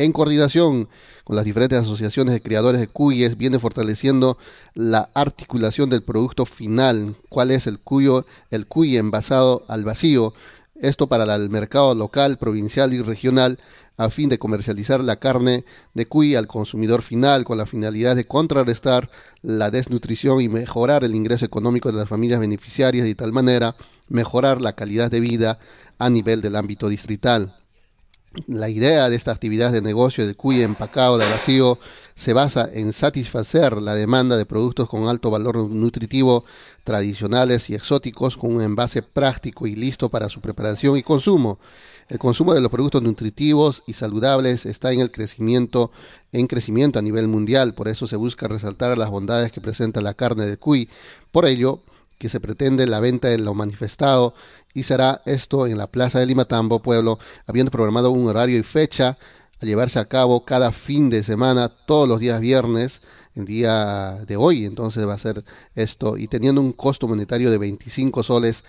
en 0.05 0.13
coordinación 0.13 0.89
con 1.25 1.37
las 1.37 1.45
diferentes 1.45 1.79
asociaciones 1.79 2.33
de 2.33 2.41
criadores 2.41 2.81
de 2.81 2.89
cuyes, 2.89 3.37
viene 3.37 3.59
fortaleciendo 3.59 4.39
la 4.75 5.11
articulación 5.15 5.91
del 5.91 6.03
producto 6.03 6.47
final, 6.47 7.15
cuál 7.29 7.51
es 7.51 7.67
el 7.67 7.79
cuyo, 7.79 8.25
el 8.51 8.67
cuy 8.67 8.97
envasado 8.97 9.65
al 9.69 9.85
vacío, 9.85 10.33
esto 10.81 11.07
para 11.07 11.35
el 11.35 11.51
mercado 11.51 11.95
local, 11.95 12.39
provincial 12.39 12.95
y 12.95 13.03
regional, 13.03 13.59
a 13.99 14.09
fin 14.09 14.31
de 14.31 14.39
comercializar 14.39 15.05
la 15.05 15.17
carne 15.17 15.67
de 15.93 16.07
cuy 16.07 16.35
al 16.35 16.47
consumidor 16.47 17.03
final 17.03 17.45
con 17.45 17.59
la 17.59 17.67
finalidad 17.67 18.17
de 18.17 18.25
contrarrestar 18.25 19.11
la 19.43 19.71
desnutrición 19.71 20.41
y 20.41 20.49
mejorar 20.49 21.05
el 21.05 21.15
ingreso 21.15 21.45
económico 21.45 21.93
de 21.93 21.99
las 21.99 22.09
familias 22.09 22.41
beneficiarias 22.41 23.05
y 23.05 23.11
de 23.11 23.15
tal 23.15 23.35
manera 23.35 23.77
mejorar 24.09 24.63
la 24.63 24.73
calidad 24.73 25.11
de 25.11 25.21
vida 25.21 25.59
a 25.99 26.09
nivel 26.09 26.41
del 26.41 26.57
ámbito 26.57 26.89
distrital. 26.89 27.55
La 28.47 28.69
idea 28.69 29.11
de 29.11 29.17
esta 29.17 29.33
actividad 29.33 29.73
de 29.73 29.83
negocio 29.83 30.25
de 30.25 30.37
cuy 30.37 30.63
empacado 30.63 31.19
de 31.19 31.29
vacío 31.29 31.81
se 32.15 32.33
basa 32.33 32.69
en 32.73 32.93
satisfacer 32.93 33.83
la 33.83 33.97
demanda 33.97 34.37
de 34.37 34.47
productos 34.47 34.89
con 34.89 35.09
alto 35.09 35.33
valor 35.33 35.57
nutritivo, 35.69 36.45
tradicionales 36.85 37.69
y 37.71 37.75
exóticos, 37.75 38.37
con 38.37 38.55
un 38.55 38.63
envase 38.63 39.03
práctico 39.03 39.67
y 39.67 39.75
listo 39.75 40.11
para 40.11 40.29
su 40.29 40.41
preparación 40.41 40.97
y 40.97 41.03
consumo. 41.03 41.59
El 42.09 42.21
consumo 42.21 42.55
de 42.55 42.61
los 42.61 42.71
productos 42.71 43.03
nutritivos 43.03 43.83
y 43.89 43.95
saludables 43.95 44.65
está 44.65 44.93
en 44.93 45.01
el 45.01 45.11
crecimiento, 45.11 45.91
en 46.31 46.47
crecimiento 46.47 47.01
a 47.01 47.03
nivel 47.03 47.27
mundial, 47.27 47.75
por 47.75 47.89
eso 47.89 48.07
se 48.07 48.15
busca 48.15 48.47
resaltar 48.47 48.97
las 48.97 49.11
bondades 49.11 49.51
que 49.51 49.61
presenta 49.61 50.01
la 50.01 50.15
carne 50.15 50.47
de 50.47 50.57
cuy. 50.57 50.89
Por 51.33 51.47
ello, 51.47 51.81
que 52.21 52.29
se 52.29 52.39
pretende 52.39 52.87
la 52.87 53.01
venta 53.01 53.29
de 53.29 53.39
lo 53.39 53.55
manifestado 53.55 54.35
y 54.75 54.85
será 54.85 55.23
esto 55.25 55.67
en 55.67 55.79
la 55.79 55.87
Plaza 55.87 56.19
de 56.19 56.27
Limatambo, 56.27 56.81
pueblo, 56.81 57.19
habiendo 57.47 57.71
programado 57.71 58.11
un 58.11 58.29
horario 58.29 58.59
y 58.59 58.63
fecha 58.63 59.17
a 59.61 59.67
llevarse 59.67 59.99
a 59.99 60.07
cabo 60.07 60.45
cada 60.45 60.73
fin 60.73 61.11
de 61.11 61.23
semana, 61.23 61.69
todos 61.69 62.09
los 62.09 62.21
días 62.21 62.41
viernes, 62.41 63.03
el 63.35 63.45
día 63.45 64.25
de 64.27 64.37
hoy, 64.37 64.65
entonces 64.65 65.07
va 65.07 65.15
a 65.15 65.19
ser 65.19 65.45
esto, 65.75 66.17
y 66.17 66.29
teniendo 66.29 66.61
un 66.61 66.73
costo 66.73 67.07
monetario 67.07 67.51
de 67.51 67.59
25 67.59 68.23
soles 68.23 68.65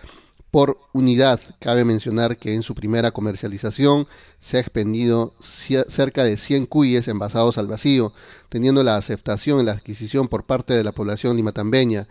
por 0.52 0.78
unidad. 0.92 1.40
Cabe 1.60 1.86
mencionar 1.86 2.38
que 2.38 2.54
en 2.54 2.62
su 2.62 2.76
primera 2.76 3.12
comercialización 3.12 4.06
se 4.40 4.58
ha 4.58 4.60
expendido 4.60 5.34
cerca 5.40 6.26
de 6.26 6.36
100 6.36 6.66
cuyes 6.66 7.08
envasados 7.08 7.58
al 7.58 7.68
vacío, 7.68 8.12
teniendo 8.50 8.84
la 8.84 8.98
aceptación 8.98 9.62
en 9.62 9.68
la 9.68 9.72
adquisición 9.72 10.28
por 10.28 10.44
parte 10.44 10.74
de 10.74 10.84
la 10.84 10.92
población 10.92 11.38
limatambeña. 11.38 12.08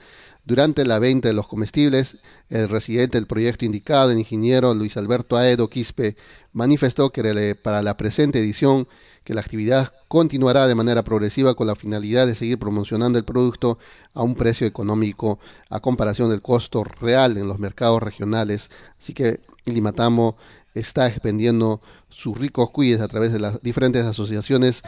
Durante 0.51 0.85
la 0.85 0.99
venta 0.99 1.29
de 1.29 1.35
los 1.35 1.47
comestibles, 1.47 2.17
el 2.49 2.69
residente 2.69 3.17
del 3.17 3.29
proyecto 3.29 3.65
indicado, 3.65 4.11
el 4.11 4.19
ingeniero 4.19 4.75
Luis 4.75 4.97
Alberto 4.97 5.37
Aedo 5.37 5.71
Quispe, 5.71 6.17
manifestó 6.53 7.11
que 7.11 7.55
para 7.55 7.83
la 7.83 7.97
presente 7.97 8.41
edición 8.41 8.89
que 9.23 9.33
la 9.33 9.43
actividad 9.43 9.93
continuará 10.09 10.67
de 10.67 10.75
manera 10.75 11.05
progresiva 11.05 11.55
con 11.55 11.69
la 11.69 11.77
finalidad 11.77 12.27
de 12.27 12.35
seguir 12.35 12.59
promocionando 12.59 13.17
el 13.17 13.25
producto 13.25 13.79
a 14.13 14.25
un 14.25 14.35
precio 14.35 14.67
económico 14.67 15.39
a 15.69 15.79
comparación 15.79 16.31
del 16.31 16.43
costo 16.43 16.83
real 16.83 17.37
en 17.37 17.47
los 17.47 17.61
mercados 17.61 18.03
regionales. 18.03 18.73
Así 18.99 19.15
que 19.15 19.39
Limatamo 19.67 20.37
está 20.75 21.07
expendiendo 21.07 21.81
sus 22.09 22.37
ricos 22.37 22.73
cuyes 22.73 23.01
a 23.01 23.07
través 23.07 23.33
de 23.33 23.39
las 23.39 23.63
diferentes 23.63 24.05
asociaciones 24.05 24.83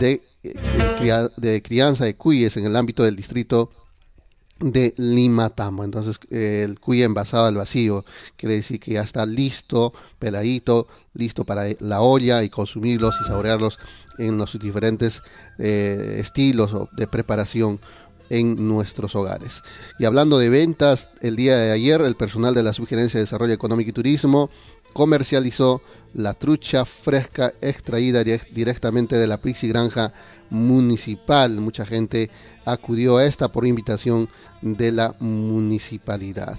de, 0.00 0.22
de 1.36 1.62
crianza 1.62 2.06
de 2.06 2.14
cuyes 2.14 2.56
en 2.56 2.64
el 2.64 2.76
ámbito 2.76 3.02
del 3.02 3.14
distrito 3.14 3.70
de 4.62 4.94
Lima 4.96 5.50
Tambo. 5.50 5.84
Entonces, 5.84 6.18
el 6.30 6.78
cuy 6.78 7.02
envasado 7.02 7.46
al 7.46 7.56
vacío 7.56 8.04
quiere 8.36 8.56
decir 8.56 8.80
que 8.80 8.92
ya 8.92 9.02
está 9.02 9.26
listo, 9.26 9.92
peladito, 10.18 10.86
listo 11.14 11.44
para 11.44 11.64
la 11.80 12.00
olla 12.00 12.42
y 12.42 12.48
consumirlos 12.48 13.16
y 13.20 13.24
saborearlos 13.24 13.78
en 14.18 14.38
los 14.38 14.58
diferentes 14.58 15.22
eh, 15.58 16.16
estilos 16.18 16.74
de 16.92 17.06
preparación 17.06 17.80
en 18.30 18.66
nuestros 18.66 19.14
hogares. 19.14 19.62
Y 19.98 20.06
hablando 20.06 20.38
de 20.38 20.48
ventas, 20.48 21.10
el 21.20 21.36
día 21.36 21.56
de 21.56 21.70
ayer 21.70 22.00
el 22.00 22.16
personal 22.16 22.54
de 22.54 22.62
la 22.62 22.72
Subgerencia 22.72 23.18
de 23.18 23.24
Desarrollo 23.24 23.52
Económico 23.52 23.90
y 23.90 23.92
Turismo 23.92 24.48
comercializó 24.92 25.82
la 26.14 26.34
trucha 26.34 26.84
fresca 26.84 27.54
extraída 27.60 28.22
directamente 28.22 29.16
de 29.16 29.26
la 29.26 29.38
Pixi 29.38 29.68
Granja 29.68 30.12
Municipal. 30.50 31.56
Mucha 31.56 31.86
gente 31.86 32.30
acudió 32.64 33.16
a 33.16 33.24
esta 33.24 33.50
por 33.50 33.66
invitación 33.66 34.28
de 34.60 34.92
la 34.92 35.14
municipalidad. 35.20 36.58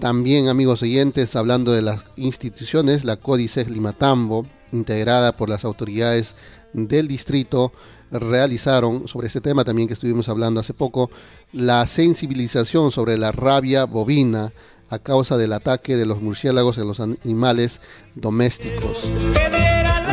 También, 0.00 0.48
amigos 0.48 0.82
oyentes, 0.82 1.34
hablando 1.36 1.72
de 1.72 1.82
las 1.82 2.04
instituciones, 2.16 3.04
la 3.04 3.16
Códice 3.16 3.64
Limatambo, 3.64 4.46
integrada 4.72 5.36
por 5.36 5.48
las 5.48 5.64
autoridades 5.64 6.36
del 6.72 7.08
distrito, 7.08 7.72
realizaron 8.10 9.08
sobre 9.08 9.26
este 9.26 9.40
tema 9.40 9.64
también 9.64 9.88
que 9.88 9.94
estuvimos 9.94 10.28
hablando 10.28 10.60
hace 10.60 10.72
poco, 10.72 11.10
la 11.52 11.84
sensibilización 11.86 12.90
sobre 12.90 13.18
la 13.18 13.32
rabia 13.32 13.84
bovina 13.84 14.52
a 14.90 14.98
causa 14.98 15.36
del 15.36 15.52
ataque 15.52 15.96
de 15.96 16.06
los 16.06 16.22
murciélagos 16.22 16.78
en 16.78 16.86
los 16.86 17.00
animales 17.00 17.80
domésticos. 18.14 19.10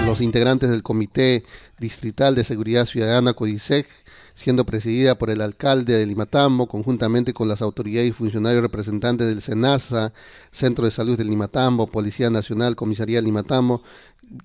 Los 0.05 0.21
integrantes 0.21 0.69
del 0.69 0.83
Comité 0.83 1.43
Distrital 1.79 2.35
de 2.35 2.43
Seguridad 2.43 2.85
Ciudadana 2.85 3.33
CODISEC, 3.33 3.87
siendo 4.33 4.65
presidida 4.65 5.15
por 5.15 5.29
el 5.29 5.41
alcalde 5.41 5.97
de 5.97 6.05
Limatambo, 6.05 6.67
conjuntamente 6.67 7.33
con 7.33 7.47
las 7.47 7.61
autoridades 7.61 8.09
y 8.09 8.13
funcionarios 8.13 8.61
representantes 8.61 9.27
del 9.27 9.41
SENASA, 9.41 10.11
Centro 10.51 10.85
de 10.85 10.91
Salud 10.91 11.17
de 11.17 11.23
Limatambo, 11.23 11.87
Policía 11.87 12.29
Nacional, 12.29 12.75
Comisaría 12.75 13.21
Limatambo, 13.21 13.81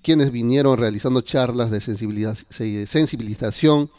quienes 0.02 0.30
vinieron 0.30 0.78
realizando 0.78 1.22
charlas 1.22 1.70
de 1.70 1.80
sensibilización 1.80 3.90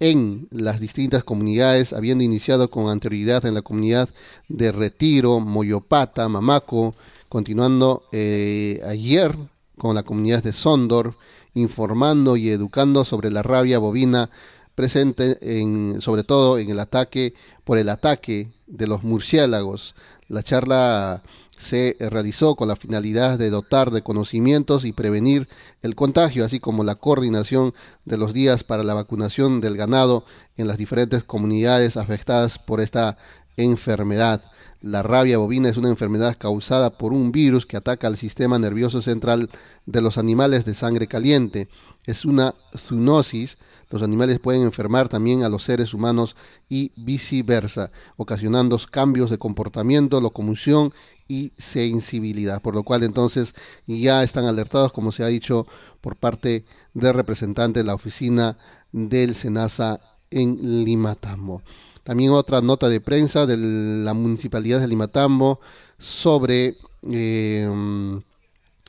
en 0.00 0.48
las 0.50 0.80
distintas 0.80 1.24
comunidades, 1.24 1.92
habiendo 1.92 2.24
iniciado 2.24 2.68
con 2.68 2.88
anterioridad 2.88 3.44
en 3.46 3.54
la 3.54 3.62
comunidad 3.62 4.08
de 4.48 4.72
Retiro, 4.72 5.40
Moyopata, 5.40 6.28
Mamaco, 6.28 6.94
continuando 7.28 8.04
eh, 8.12 8.80
ayer 8.86 9.36
con 9.76 9.94
la 9.94 10.02
comunidad 10.02 10.42
de 10.42 10.52
Sondor, 10.52 11.14
informando 11.54 12.36
y 12.36 12.50
educando 12.50 13.04
sobre 13.04 13.30
la 13.30 13.42
rabia 13.42 13.78
bovina 13.78 14.30
presente 14.74 15.38
en, 15.40 16.00
sobre 16.00 16.22
todo 16.22 16.58
en 16.58 16.70
el 16.70 16.78
ataque 16.78 17.34
por 17.64 17.78
el 17.78 17.88
ataque 17.88 18.48
de 18.66 18.86
los 18.86 19.02
murciélagos. 19.02 19.94
La 20.28 20.42
charla 20.42 21.22
se 21.58 21.96
realizó 21.98 22.54
con 22.54 22.68
la 22.68 22.76
finalidad 22.76 23.38
de 23.38 23.50
dotar 23.50 23.90
de 23.90 24.02
conocimientos 24.02 24.84
y 24.84 24.92
prevenir 24.92 25.48
el 25.82 25.94
contagio, 25.94 26.44
así 26.44 26.60
como 26.60 26.84
la 26.84 26.94
coordinación 26.94 27.74
de 28.04 28.16
los 28.16 28.32
días 28.32 28.64
para 28.64 28.84
la 28.84 28.94
vacunación 28.94 29.60
del 29.60 29.76
ganado 29.76 30.24
en 30.56 30.68
las 30.68 30.78
diferentes 30.78 31.24
comunidades 31.24 31.96
afectadas 31.96 32.58
por 32.58 32.80
esta 32.80 33.18
enfermedad. 33.56 34.42
La 34.80 35.02
rabia 35.02 35.38
bovina 35.38 35.68
es 35.68 35.76
una 35.76 35.88
enfermedad 35.88 36.36
causada 36.38 36.90
por 36.90 37.12
un 37.12 37.32
virus 37.32 37.66
que 37.66 37.76
ataca 37.76 38.06
al 38.06 38.16
sistema 38.16 38.60
nervioso 38.60 39.02
central 39.02 39.50
de 39.86 40.00
los 40.00 40.18
animales 40.18 40.64
de 40.64 40.74
sangre 40.74 41.08
caliente. 41.08 41.68
Es 42.06 42.24
una 42.24 42.54
zoonosis. 42.76 43.58
Los 43.90 44.02
animales 44.02 44.38
pueden 44.38 44.62
enfermar 44.62 45.08
también 45.08 45.42
a 45.42 45.48
los 45.48 45.62
seres 45.62 45.94
humanos 45.94 46.36
y 46.68 46.92
viceversa, 46.96 47.90
ocasionando 48.16 48.78
cambios 48.90 49.30
de 49.30 49.38
comportamiento, 49.38 50.20
locomoción 50.20 50.92
y 51.26 51.52
sensibilidad, 51.56 52.60
por 52.60 52.74
lo 52.74 52.82
cual 52.82 53.02
entonces 53.02 53.54
ya 53.86 54.22
están 54.22 54.44
alertados, 54.44 54.92
como 54.92 55.12
se 55.12 55.24
ha 55.24 55.28
dicho 55.28 55.66
por 56.00 56.16
parte 56.16 56.64
del 56.94 57.14
representante 57.14 57.80
de 57.80 57.84
la 57.84 57.94
oficina 57.94 58.56
del 58.92 59.34
SENASA 59.34 60.00
en 60.30 60.84
Limatambo. 60.84 61.62
También 62.02 62.32
otra 62.32 62.60
nota 62.60 62.88
de 62.88 63.00
prensa 63.00 63.46
de 63.46 63.56
la 63.56 64.14
municipalidad 64.14 64.80
de 64.80 64.88
Limatambo 64.88 65.60
sobre... 65.98 66.76
Eh, 67.10 67.68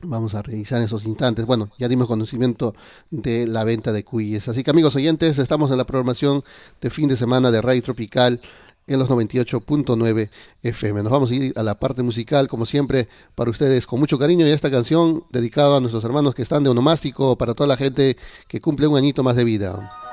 Vamos 0.01 0.33
a 0.33 0.41
revisar 0.41 0.81
esos 0.81 1.05
instantes. 1.05 1.45
Bueno, 1.45 1.71
ya 1.77 1.89
dimos 1.89 2.07
conocimiento 2.07 2.73
de 3.09 3.45
la 3.47 3.65
venta 3.65 3.91
de 3.91 4.05
cuyes. 4.05 4.47
Así 4.47 4.63
que 4.63 4.71
amigos 4.71 4.95
oyentes, 4.95 5.39
estamos 5.39 5.71
en 5.71 5.77
la 5.77 5.85
programación 5.85 6.43
de 6.79 6.89
fin 6.89 7.09
de 7.09 7.17
semana 7.17 7.51
de 7.51 7.61
Radio 7.61 7.83
Tropical 7.83 8.39
en 8.87 8.97
los 8.97 9.09
98.9 9.09 10.29
FM. 10.63 11.03
Nos 11.03 11.11
vamos 11.11 11.31
a 11.31 11.35
ir 11.35 11.53
a 11.57 11.63
la 11.63 11.79
parte 11.79 12.01
musical, 12.01 12.47
como 12.47 12.65
siempre, 12.65 13.09
para 13.35 13.51
ustedes 13.51 13.85
con 13.85 13.99
mucho 13.99 14.17
cariño. 14.17 14.47
Y 14.47 14.51
esta 14.51 14.71
canción 14.71 15.25
dedicada 15.31 15.77
a 15.77 15.79
nuestros 15.81 16.05
hermanos 16.05 16.33
que 16.33 16.43
están 16.43 16.63
de 16.63 16.69
onomástico, 16.69 17.37
para 17.37 17.53
toda 17.53 17.67
la 17.67 17.77
gente 17.77 18.15
que 18.47 18.61
cumple 18.61 18.87
un 18.87 18.97
añito 18.97 19.21
más 19.21 19.35
de 19.35 19.43
vida. 19.43 20.08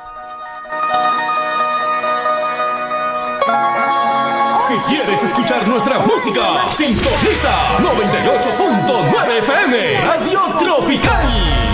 Si 4.77 4.83
quieres 4.95 5.22
escuchar 5.22 5.66
nuestra 5.66 6.01
música, 6.01 6.70
sintoniza 6.70 7.79
98.9 7.79 9.39
FM, 9.39 10.01
Radio 10.05 10.41
Tropical. 10.59 11.66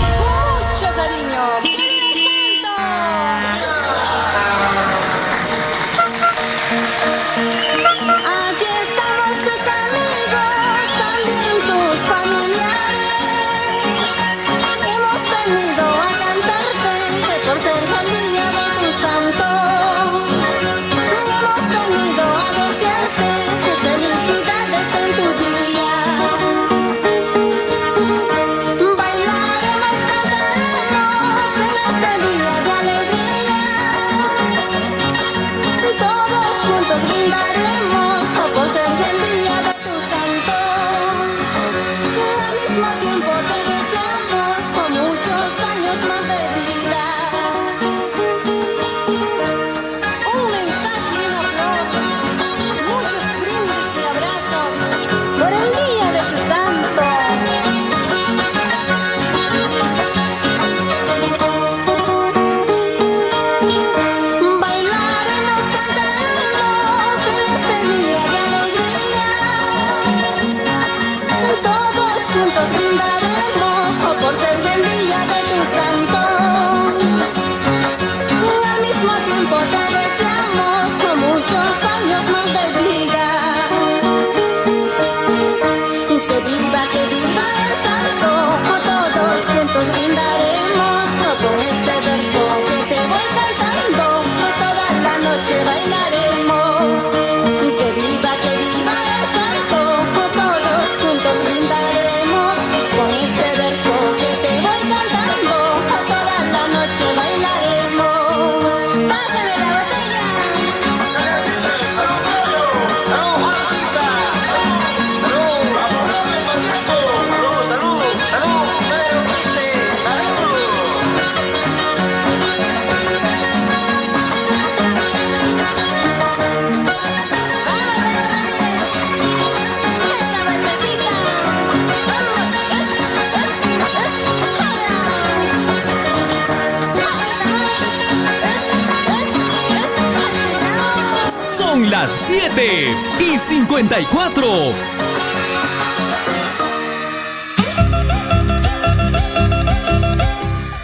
7 142.63 142.95
y 143.19 143.37
54. 143.37 144.43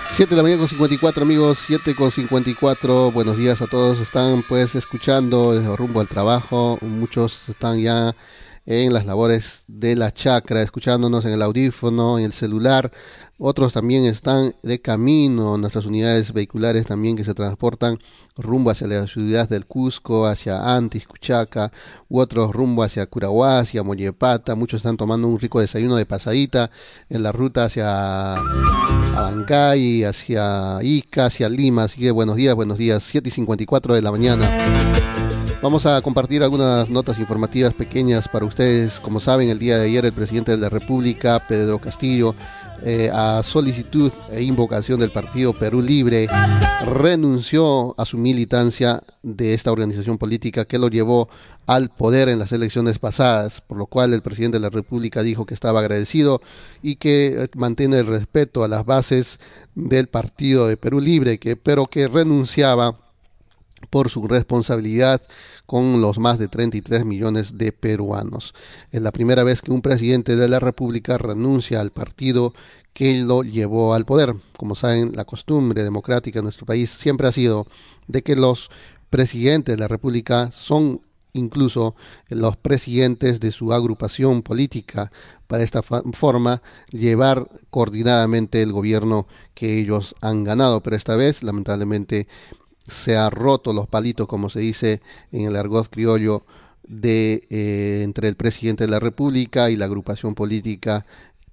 Siete 0.10 0.32
de 0.32 0.36
la 0.36 0.44
mañana 0.44 0.60
con 0.60 0.68
54 0.68 1.24
amigos, 1.24 1.60
7 1.60 1.96
con 1.96 2.12
54, 2.12 3.12
buenos 3.12 3.38
días 3.38 3.62
a 3.62 3.68
todos, 3.68 4.02
están 4.02 4.44
pues 4.44 4.76
escuchando 4.76 5.54
desde 5.54 5.74
rumbo 5.78 6.02
al 6.02 6.10
trabajo, 6.10 6.78
muchos 6.82 7.48
están 7.48 7.80
ya 7.80 8.14
en 8.70 8.94
las 8.94 9.08
labores 9.08 9.64
de 9.68 9.96
la 9.96 10.14
chacra, 10.14 10.62
escuchándonos 10.62 11.26
en 11.26 11.34
el 11.34 11.42
audífono, 11.42 12.20
en 12.20 12.26
el 12.26 12.34
celular, 12.34 12.92
otros 13.40 13.74
también 13.74 14.06
están 14.06 14.54
de 14.62 14.80
camino, 14.80 15.58
nuestras 15.58 15.86
unidades 15.86 16.34
vehiculares 16.34 16.86
también 16.86 17.16
que 17.16 17.24
se 17.24 17.34
transportan 17.34 17.98
rumbo 18.38 18.70
hacia 18.70 18.86
la 18.86 19.08
ciudad 19.08 19.50
del 19.50 19.66
Cusco, 19.66 20.28
hacia 20.28 20.76
Antis, 20.76 21.08
Cuchaca, 21.08 21.72
u 22.10 22.20
otros 22.20 22.52
rumbo 22.54 22.84
hacia 22.84 23.08
Curahuá, 23.08 23.60
hacia 23.60 23.82
Mollepata. 23.82 24.54
Muchos 24.54 24.80
están 24.80 24.98
tomando 24.98 25.28
un 25.28 25.40
rico 25.40 25.60
desayuno 25.62 25.96
de 25.96 26.06
pasadita 26.06 26.70
en 27.10 27.24
la 27.24 27.32
ruta 27.32 27.64
hacia 27.64 28.34
Abancay, 28.34 30.04
hacia 30.04 30.78
Ica, 30.84 31.26
hacia 31.26 31.50
Lima. 31.50 31.86
Así 31.86 32.02
que 32.02 32.12
buenos 32.12 32.36
días, 32.36 32.54
buenos 32.54 32.78
días, 32.78 33.04
7 33.04 33.30
y 33.30 33.32
54 33.32 33.96
de 33.96 34.02
la 34.04 34.12
mañana. 34.12 35.29
Vamos 35.62 35.86
a 35.86 36.02
compartir 36.02 36.42
algunas 36.42 36.90
notas 36.90 37.20
informativas 37.20 37.74
pequeñas 37.74 38.30
para 38.30 38.46
ustedes. 38.46 39.02
Como 39.02 39.20
saben, 39.20 39.50
el 39.50 39.60
día 39.60 39.78
de 39.78 39.88
ayer 39.88 40.06
el 40.06 40.14
presidente 40.14 40.52
de 40.52 40.58
la 40.58 40.70
República, 40.70 41.44
Pedro 41.50 41.80
Castillo, 41.80 42.34
eh, 42.82 43.12
a 43.14 43.44
solicitud 43.44 44.10
e 44.32 44.42
invocación 44.42 45.02
del 45.02 45.12
partido 45.12 45.52
Perú 45.52 45.82
Libre, 45.82 46.30
renunció 46.86 47.94
a 48.00 48.06
su 48.06 48.18
militancia 48.18 49.04
de 49.22 49.54
esta 49.54 49.74
organización 49.74 50.18
política 50.18 50.64
que 50.64 50.80
lo 50.80 50.88
llevó 50.88 51.28
al 51.68 51.90
poder 51.90 52.30
en 52.30 52.40
las 52.40 52.54
elecciones 52.54 52.98
pasadas, 52.98 53.60
por 53.60 53.78
lo 53.78 53.86
cual 53.86 54.14
el 54.14 54.22
presidente 54.22 54.60
de 54.60 54.62
la 54.62 54.70
República 54.70 55.24
dijo 55.24 55.46
que 55.46 55.56
estaba 55.56 55.82
agradecido 55.82 56.42
y 56.82 56.96
que 56.96 57.44
eh, 57.44 57.50
mantiene 57.56 58.00
el 58.00 58.08
respeto 58.08 58.64
a 58.64 58.70
las 58.70 58.86
bases 58.86 59.42
del 59.76 60.08
partido 60.08 60.68
de 60.68 60.78
Perú 60.78 61.02
Libre, 61.02 61.38
que, 61.38 61.58
pero 61.58 61.88
que 61.88 62.08
renunciaba 62.08 62.96
por 63.90 64.10
su 64.10 64.28
responsabilidad 64.28 65.22
con 65.66 66.02
los 66.02 66.20
más 66.20 66.40
de 66.40 66.48
33 66.48 67.06
millones 67.06 67.58
de 67.58 67.72
peruanos. 67.72 68.54
Es 68.92 69.02
la 69.02 69.12
primera 69.12 69.44
vez 69.44 69.62
que 69.62 69.72
un 69.72 69.82
presidente 69.82 70.36
de 70.36 70.50
la 70.50 70.60
República 70.60 71.18
renuncia 71.18 71.80
al 71.82 71.92
partido 71.92 72.54
que 72.94 73.16
lo 73.22 73.44
llevó 73.44 73.94
al 73.94 74.06
poder. 74.06 74.36
Como 74.58 74.76
saben, 74.76 75.14
la 75.16 75.26
costumbre 75.26 75.84
democrática 75.84 76.40
en 76.40 76.46
nuestro 76.46 76.66
país 76.66 76.90
siempre 76.90 77.28
ha 77.28 77.32
sido 77.32 77.68
de 78.08 78.24
que 78.24 78.36
los 78.36 78.70
presidentes 79.10 79.76
de 79.76 79.80
la 79.80 79.88
República 79.88 80.52
son 80.52 81.02
incluso 81.34 81.96
los 82.30 82.58
presidentes 82.58 83.40
de 83.40 83.52
su 83.52 83.72
agrupación 83.74 84.42
política 84.42 85.12
para 85.48 85.64
esta 85.64 85.82
forma 85.84 86.62
llevar 86.92 87.48
coordinadamente 87.70 88.62
el 88.62 88.72
gobierno 88.72 89.28
que 89.54 89.80
ellos 89.80 90.16
han 90.22 90.44
ganado 90.44 90.82
pero 90.82 90.96
esta 90.96 91.16
vez 91.16 91.44
lamentablemente 91.44 92.28
se 92.90 93.18
ha 93.18 93.30
roto 93.30 93.74
los 93.74 93.88
palitos, 93.88 94.28
como 94.28 94.50
se 94.50 94.60
dice 94.60 95.02
en 95.32 95.44
el 95.44 95.56
argot 95.56 95.90
criollo, 95.90 96.44
de 96.88 97.44
eh, 97.50 98.02
entre 98.04 98.28
el 98.28 98.36
presidente 98.36 98.86
de 98.86 98.92
la 98.92 99.00
República 99.00 99.70
y 99.70 99.76
la 99.76 99.86
agrupación 99.86 100.34
política 100.34 101.06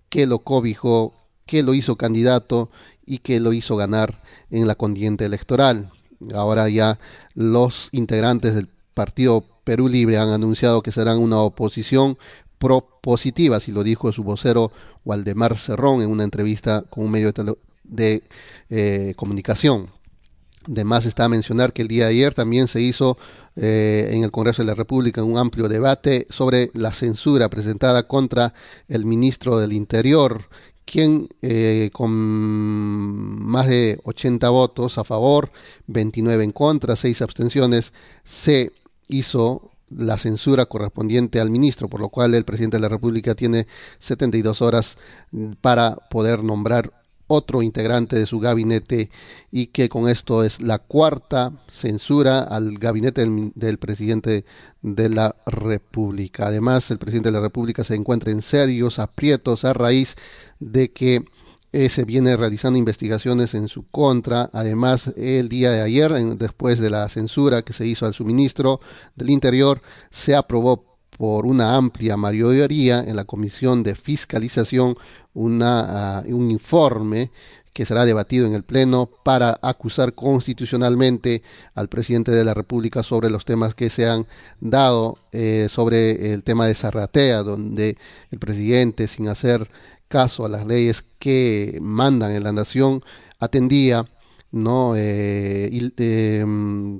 que 0.08 0.26
lo 0.26 0.38
cobijó, 0.38 1.12
que 1.44 1.62
lo 1.62 1.74
hizo 1.74 1.96
candidato 1.96 2.70
y 3.04 3.18
que 3.18 3.38
lo 3.38 3.52
hizo 3.52 3.76
ganar 3.76 4.20
en 4.50 4.66
la 4.66 4.74
contienda 4.74 5.26
electoral. 5.26 5.90
Ahora 6.34 6.68
ya 6.68 6.98
los 7.34 7.90
integrantes 7.92 8.54
del 8.54 8.68
Partido 8.94 9.44
Perú 9.64 9.88
Libre 9.88 10.16
han 10.16 10.30
anunciado 10.30 10.82
que 10.82 10.90
serán 10.90 11.18
una 11.18 11.40
oposición 11.40 12.16
propositiva, 12.58 13.56
así 13.56 13.72
lo 13.72 13.82
dijo 13.82 14.10
su 14.12 14.24
vocero 14.24 14.72
Waldemar 15.04 15.58
Cerrón 15.58 16.00
en 16.00 16.10
una 16.10 16.24
entrevista 16.24 16.82
con 16.88 17.04
un 17.04 17.10
medio 17.10 17.32
de, 17.32 17.56
de 17.84 18.22
eh, 18.70 19.12
comunicación. 19.16 19.90
Además 20.70 21.06
está 21.06 21.24
a 21.24 21.28
mencionar 21.28 21.72
que 21.72 21.82
el 21.82 21.88
día 21.88 22.04
de 22.04 22.10
ayer 22.10 22.34
también 22.34 22.68
se 22.68 22.80
hizo 22.80 23.16
eh, 23.54 24.10
en 24.12 24.24
el 24.24 24.30
Congreso 24.30 24.62
de 24.62 24.68
la 24.68 24.74
República 24.74 25.22
un 25.22 25.38
amplio 25.38 25.68
debate 25.68 26.26
sobre 26.28 26.70
la 26.74 26.92
censura 26.92 27.48
presentada 27.48 28.06
contra 28.08 28.52
el 28.88 29.04
ministro 29.04 29.58
del 29.58 29.72
Interior, 29.72 30.44
quien 30.84 31.28
eh, 31.42 31.90
con 31.92 32.10
más 32.10 33.68
de 33.68 34.00
80 34.04 34.48
votos 34.50 34.98
a 34.98 35.04
favor, 35.04 35.50
29 35.86 36.44
en 36.44 36.50
contra, 36.50 36.96
6 36.96 37.22
abstenciones, 37.22 37.92
se 38.24 38.72
hizo 39.08 39.70
la 39.88 40.18
censura 40.18 40.66
correspondiente 40.66 41.40
al 41.40 41.50
ministro, 41.50 41.88
por 41.88 42.00
lo 42.00 42.08
cual 42.08 42.34
el 42.34 42.44
presidente 42.44 42.76
de 42.76 42.82
la 42.82 42.88
República 42.88 43.34
tiene 43.34 43.66
72 43.98 44.62
horas 44.62 44.98
para 45.60 45.96
poder 46.10 46.42
nombrar 46.42 46.92
otro 47.26 47.62
integrante 47.62 48.16
de 48.16 48.26
su 48.26 48.38
gabinete 48.38 49.10
y 49.50 49.66
que 49.66 49.88
con 49.88 50.08
esto 50.08 50.44
es 50.44 50.60
la 50.60 50.78
cuarta 50.78 51.52
censura 51.70 52.42
al 52.42 52.78
gabinete 52.78 53.26
del, 53.54 53.78
presidente 53.78 54.44
de 54.82 55.08
la 55.08 55.36
República. 55.46 56.46
Además, 56.46 56.90
el 56.90 56.98
presidente 56.98 57.28
de 57.30 57.34
la 57.34 57.40
República 57.40 57.84
se 57.84 57.94
encuentra 57.94 58.30
en 58.30 58.42
serios 58.42 58.98
aprietos 58.98 59.64
a 59.64 59.72
raíz 59.72 60.16
de 60.60 60.92
que 60.92 61.24
eh, 61.72 61.90
se 61.90 62.04
viene 62.04 62.36
realizando 62.36 62.78
investigaciones 62.78 63.54
en 63.54 63.68
su 63.68 63.86
contra. 63.88 64.48
Además, 64.52 65.08
el 65.16 65.48
día 65.48 65.70
de 65.72 65.82
ayer, 65.82 66.12
en, 66.12 66.38
después 66.38 66.78
de 66.78 66.90
la 66.90 67.08
censura 67.08 67.62
que 67.62 67.72
se 67.72 67.86
hizo 67.86 68.06
al 68.06 68.14
suministro 68.14 68.80
del 69.16 69.30
Interior, 69.30 69.82
se 70.10 70.34
aprobó 70.34 70.95
por 71.16 71.46
una 71.46 71.76
amplia 71.76 72.16
mayoría 72.16 73.00
en 73.00 73.16
la 73.16 73.24
Comisión 73.24 73.82
de 73.82 73.94
Fiscalización 73.94 74.96
una, 75.34 76.22
uh, 76.26 76.34
un 76.34 76.50
informe 76.50 77.30
que 77.76 77.84
será 77.84 78.06
debatido 78.06 78.46
en 78.46 78.54
el 78.54 78.62
Pleno 78.62 79.10
para 79.22 79.58
acusar 79.60 80.14
constitucionalmente 80.14 81.42
al 81.74 81.88
presidente 81.88 82.30
de 82.30 82.42
la 82.42 82.54
República 82.54 83.02
sobre 83.02 83.28
los 83.28 83.44
temas 83.44 83.74
que 83.74 83.90
se 83.90 84.08
han 84.08 84.26
dado 84.60 85.18
eh, 85.32 85.68
sobre 85.70 86.32
el 86.32 86.42
tema 86.42 86.66
de 86.66 86.74
Zarratea, 86.74 87.42
donde 87.42 87.98
el 88.30 88.38
presidente, 88.38 89.08
sin 89.08 89.28
hacer 89.28 89.68
caso 90.08 90.46
a 90.46 90.48
las 90.48 90.64
leyes 90.64 91.04
que 91.18 91.78
mandan 91.82 92.32
en 92.32 92.44
la 92.44 92.52
nación, 92.52 93.02
atendía 93.40 94.06
no 94.56 94.94
eh, 94.96 95.70
eh, 95.72 96.44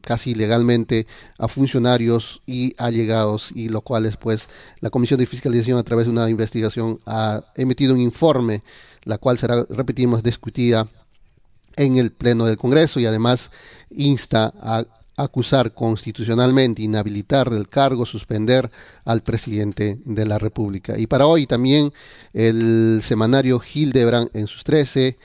casi 0.03 0.31
ilegalmente 0.31 1.07
a 1.39 1.49
funcionarios 1.49 2.43
y 2.47 2.75
allegados 2.79 3.51
y 3.55 3.69
los 3.69 3.83
cuales 3.83 4.17
pues 4.17 4.49
la 4.81 4.91
comisión 4.91 5.19
de 5.19 5.27
fiscalización 5.27 5.79
a 5.79 5.83
través 5.83 6.07
de 6.07 6.13
una 6.13 6.29
investigación 6.29 7.01
ha 7.07 7.43
emitido 7.57 7.95
un 7.95 8.01
informe 8.01 8.63
la 9.05 9.19
cual 9.19 9.39
será 9.39 9.65
repetimos 9.71 10.23
discutida 10.23 10.87
en 11.77 11.97
el 11.97 12.11
pleno 12.13 12.47
del 12.47 12.57
Congreso 12.57 13.01
y 13.01 13.07
además 13.07 13.51
insta 13.91 14.53
a 14.61 14.85
acusar 15.17 15.73
constitucionalmente, 15.73 16.83
inhabilitar 16.83 17.49
del 17.49 17.69
cargo, 17.69 18.05
suspender 18.05 18.71
al 19.05 19.23
presidente 19.23 19.99
de 20.05 20.27
la 20.27 20.39
República. 20.39 20.99
Y 20.99 21.07
para 21.07 21.27
hoy 21.27 21.47
también 21.47 21.93
el 22.35 23.01
semanario 23.03 23.61
Hildebrand 23.73 24.29
en 24.35 24.47
sus 24.47 24.63
13 24.65 25.07
eh, 25.09 25.17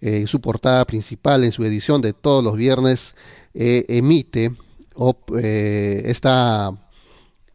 en 0.00 0.26
su 0.26 0.40
portada 0.40 0.84
principal, 0.84 1.44
en 1.44 1.52
su 1.52 1.64
edición 1.64 2.00
de 2.00 2.12
todos 2.12 2.44
los 2.44 2.56
viernes, 2.56 3.14
eh, 3.54 3.84
emite 3.88 4.52
eh, 5.38 6.02
esta, 6.06 6.72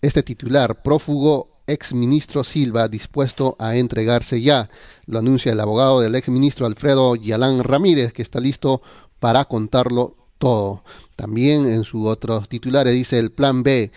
este 0.01 0.23
titular, 0.23 0.81
prófugo 0.81 1.49
exministro 1.67 2.43
Silva 2.43 2.87
dispuesto 2.87 3.55
a 3.59 3.75
entregarse 3.75 4.41
ya. 4.41 4.69
Lo 5.05 5.19
anuncia 5.19 5.51
el 5.51 5.59
abogado 5.59 6.01
del 6.01 6.15
exministro 6.15 6.65
Alfredo 6.65 7.15
Yalán 7.15 7.63
Ramírez, 7.63 8.13
que 8.13 8.21
está 8.21 8.39
listo 8.39 8.81
para 9.19 9.45
contarlo 9.45 10.15
todo. 10.37 10.83
También 11.15 11.67
en 11.67 11.83
su 11.83 12.05
otros 12.07 12.49
titulares 12.49 12.93
dice 12.93 13.19
el 13.19 13.31
plan 13.31 13.61
B, 13.61 13.91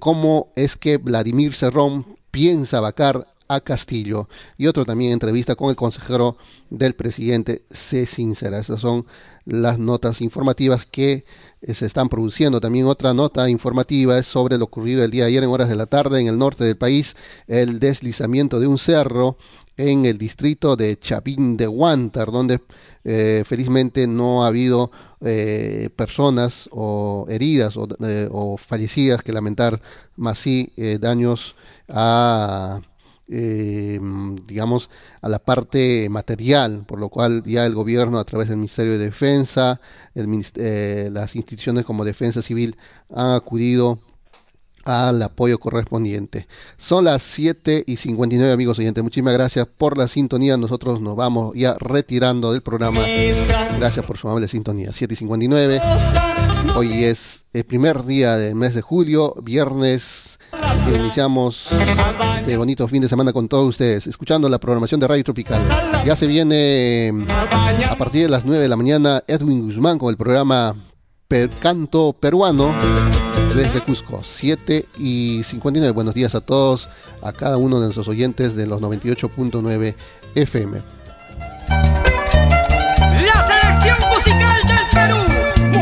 cómo 0.00 0.48
es 0.56 0.76
que 0.76 0.98
Vladimir 0.98 1.54
Cerrón 1.54 2.04
piensa 2.30 2.80
vacar 2.80 3.26
a 3.48 3.60
Castillo. 3.60 4.28
Y 4.56 4.66
otro 4.66 4.84
también 4.84 5.12
entrevista 5.12 5.56
con 5.56 5.70
el 5.70 5.76
consejero 5.76 6.36
del 6.70 6.94
presidente, 6.94 7.62
C. 7.70 8.06
Sincera. 8.06 8.58
Esas 8.60 8.80
son 8.80 9.06
las 9.46 9.78
notas 9.78 10.20
informativas 10.20 10.84
que 10.84 11.24
eh, 11.62 11.74
se 11.74 11.86
están 11.86 12.10
produciendo. 12.10 12.60
También 12.60 12.86
otra 12.86 13.14
nota 13.14 13.48
informativa 13.48 14.18
es 14.18 14.26
sobre 14.26 14.58
lo 14.58 14.66
ocurrido 14.66 15.02
el 15.02 15.10
día 15.10 15.24
de 15.24 15.30
ayer 15.30 15.42
en 15.42 15.50
horas 15.50 15.70
de 15.70 15.76
la 15.76 15.86
tarde 15.86 16.20
en 16.20 16.28
el 16.28 16.38
norte 16.38 16.64
del 16.64 16.76
país, 16.76 17.16
el 17.46 17.80
deslizamiento 17.80 18.60
de 18.60 18.66
un 18.66 18.78
cerro 18.78 19.38
en 19.78 20.04
el 20.04 20.18
distrito 20.18 20.76
de 20.76 20.98
Chapín 20.98 21.56
de 21.56 21.68
Huántar, 21.68 22.32
donde 22.32 22.60
eh, 23.04 23.44
felizmente 23.46 24.06
no 24.08 24.44
ha 24.44 24.48
habido 24.48 24.90
eh, 25.20 25.88
personas 25.94 26.68
o 26.72 27.26
heridas 27.28 27.76
o, 27.76 27.86
o, 28.30 28.56
fallecidas 28.56 29.22
que 29.22 29.32
lamentar, 29.32 29.80
más 30.16 30.40
sí 30.40 30.72
daños 31.00 31.54
a 31.88 32.80
eh, 33.28 34.00
digamos, 34.46 34.90
a 35.20 35.28
la 35.28 35.38
parte 35.38 36.08
material, 36.08 36.84
por 36.86 36.98
lo 36.98 37.08
cual 37.08 37.42
ya 37.44 37.66
el 37.66 37.74
gobierno 37.74 38.18
a 38.18 38.24
través 38.24 38.48
del 38.48 38.56
Ministerio 38.56 38.92
de 38.92 38.98
Defensa, 38.98 39.80
el, 40.14 40.44
eh, 40.56 41.08
las 41.12 41.36
instituciones 41.36 41.84
como 41.84 42.04
Defensa 42.04 42.42
Civil 42.42 42.76
han 43.14 43.34
acudido 43.34 43.98
al 44.88 45.22
apoyo 45.22 45.58
correspondiente. 45.58 46.46
Son 46.78 47.04
las 47.04 47.22
7 47.22 47.84
y 47.86 47.96
59 47.96 48.52
amigos 48.52 48.78
oyentes. 48.78 49.04
Muchísimas 49.04 49.34
gracias 49.34 49.66
por 49.66 49.98
la 49.98 50.08
sintonía. 50.08 50.56
Nosotros 50.56 51.02
nos 51.02 51.14
vamos 51.14 51.54
ya 51.54 51.76
retirando 51.78 52.52
del 52.52 52.62
programa. 52.62 53.02
Gracias 53.78 54.06
por 54.06 54.16
su 54.16 54.28
amable 54.28 54.48
sintonía. 54.48 54.92
7 54.92 55.12
y 55.12 55.16
59. 55.16 55.80
Hoy 56.74 57.04
es 57.04 57.44
el 57.52 57.64
primer 57.64 58.04
día 58.04 58.36
del 58.36 58.54
mes 58.54 58.74
de 58.74 58.80
julio, 58.80 59.34
viernes. 59.42 60.37
Iniciamos 60.86 61.68
este 62.38 62.56
bonito 62.56 62.86
fin 62.88 63.02
de 63.02 63.08
semana 63.08 63.32
con 63.32 63.48
todos 63.48 63.68
ustedes, 63.68 64.06
escuchando 64.06 64.48
la 64.48 64.58
programación 64.58 65.00
de 65.00 65.06
Radio 65.08 65.24
Tropical. 65.24 65.60
Ya 66.04 66.16
se 66.16 66.26
viene 66.26 67.12
a 67.88 67.94
partir 67.96 68.22
de 68.22 68.28
las 68.28 68.44
9 68.44 68.62
de 68.62 68.68
la 68.68 68.76
mañana 68.76 69.22
Edwin 69.26 69.62
Guzmán 69.62 69.98
con 69.98 70.10
el 70.10 70.16
programa 70.16 70.74
Per- 71.28 71.50
Canto 71.60 72.14
Peruano 72.18 72.72
desde 73.54 73.80
Cusco, 73.80 74.20
7 74.22 74.86
y 74.98 75.42
59. 75.42 75.92
Buenos 75.92 76.14
días 76.14 76.34
a 76.34 76.40
todos, 76.40 76.88
a 77.22 77.32
cada 77.32 77.56
uno 77.56 77.76
de 77.80 77.86
nuestros 77.86 78.08
oyentes 78.08 78.54
de 78.54 78.66
los 78.66 78.80
98.9 78.80 79.94
FM. 80.34 80.82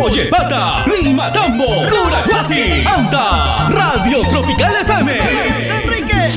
Oye, 0.03 0.29
Bata, 0.31 0.85
Lima 0.87 1.33
Tambo, 1.33 1.67
Curahuasi, 1.89 2.85
Anta, 2.87 3.69
Radio 3.71 4.23
Tropical 4.29 4.75
FM. 4.85 5.09
Enrique. 5.83 6.31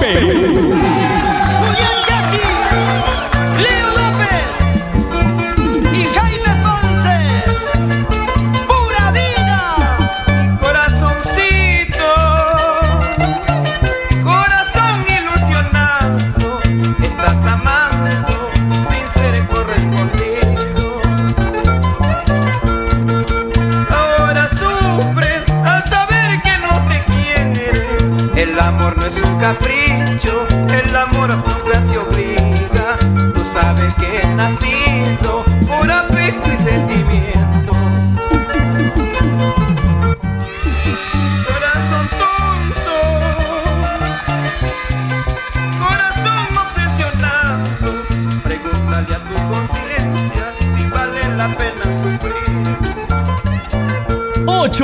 Perú. 0.00 1.47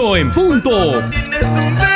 8 0.04 0.16
en 0.16 0.30
punto. 0.30 1.93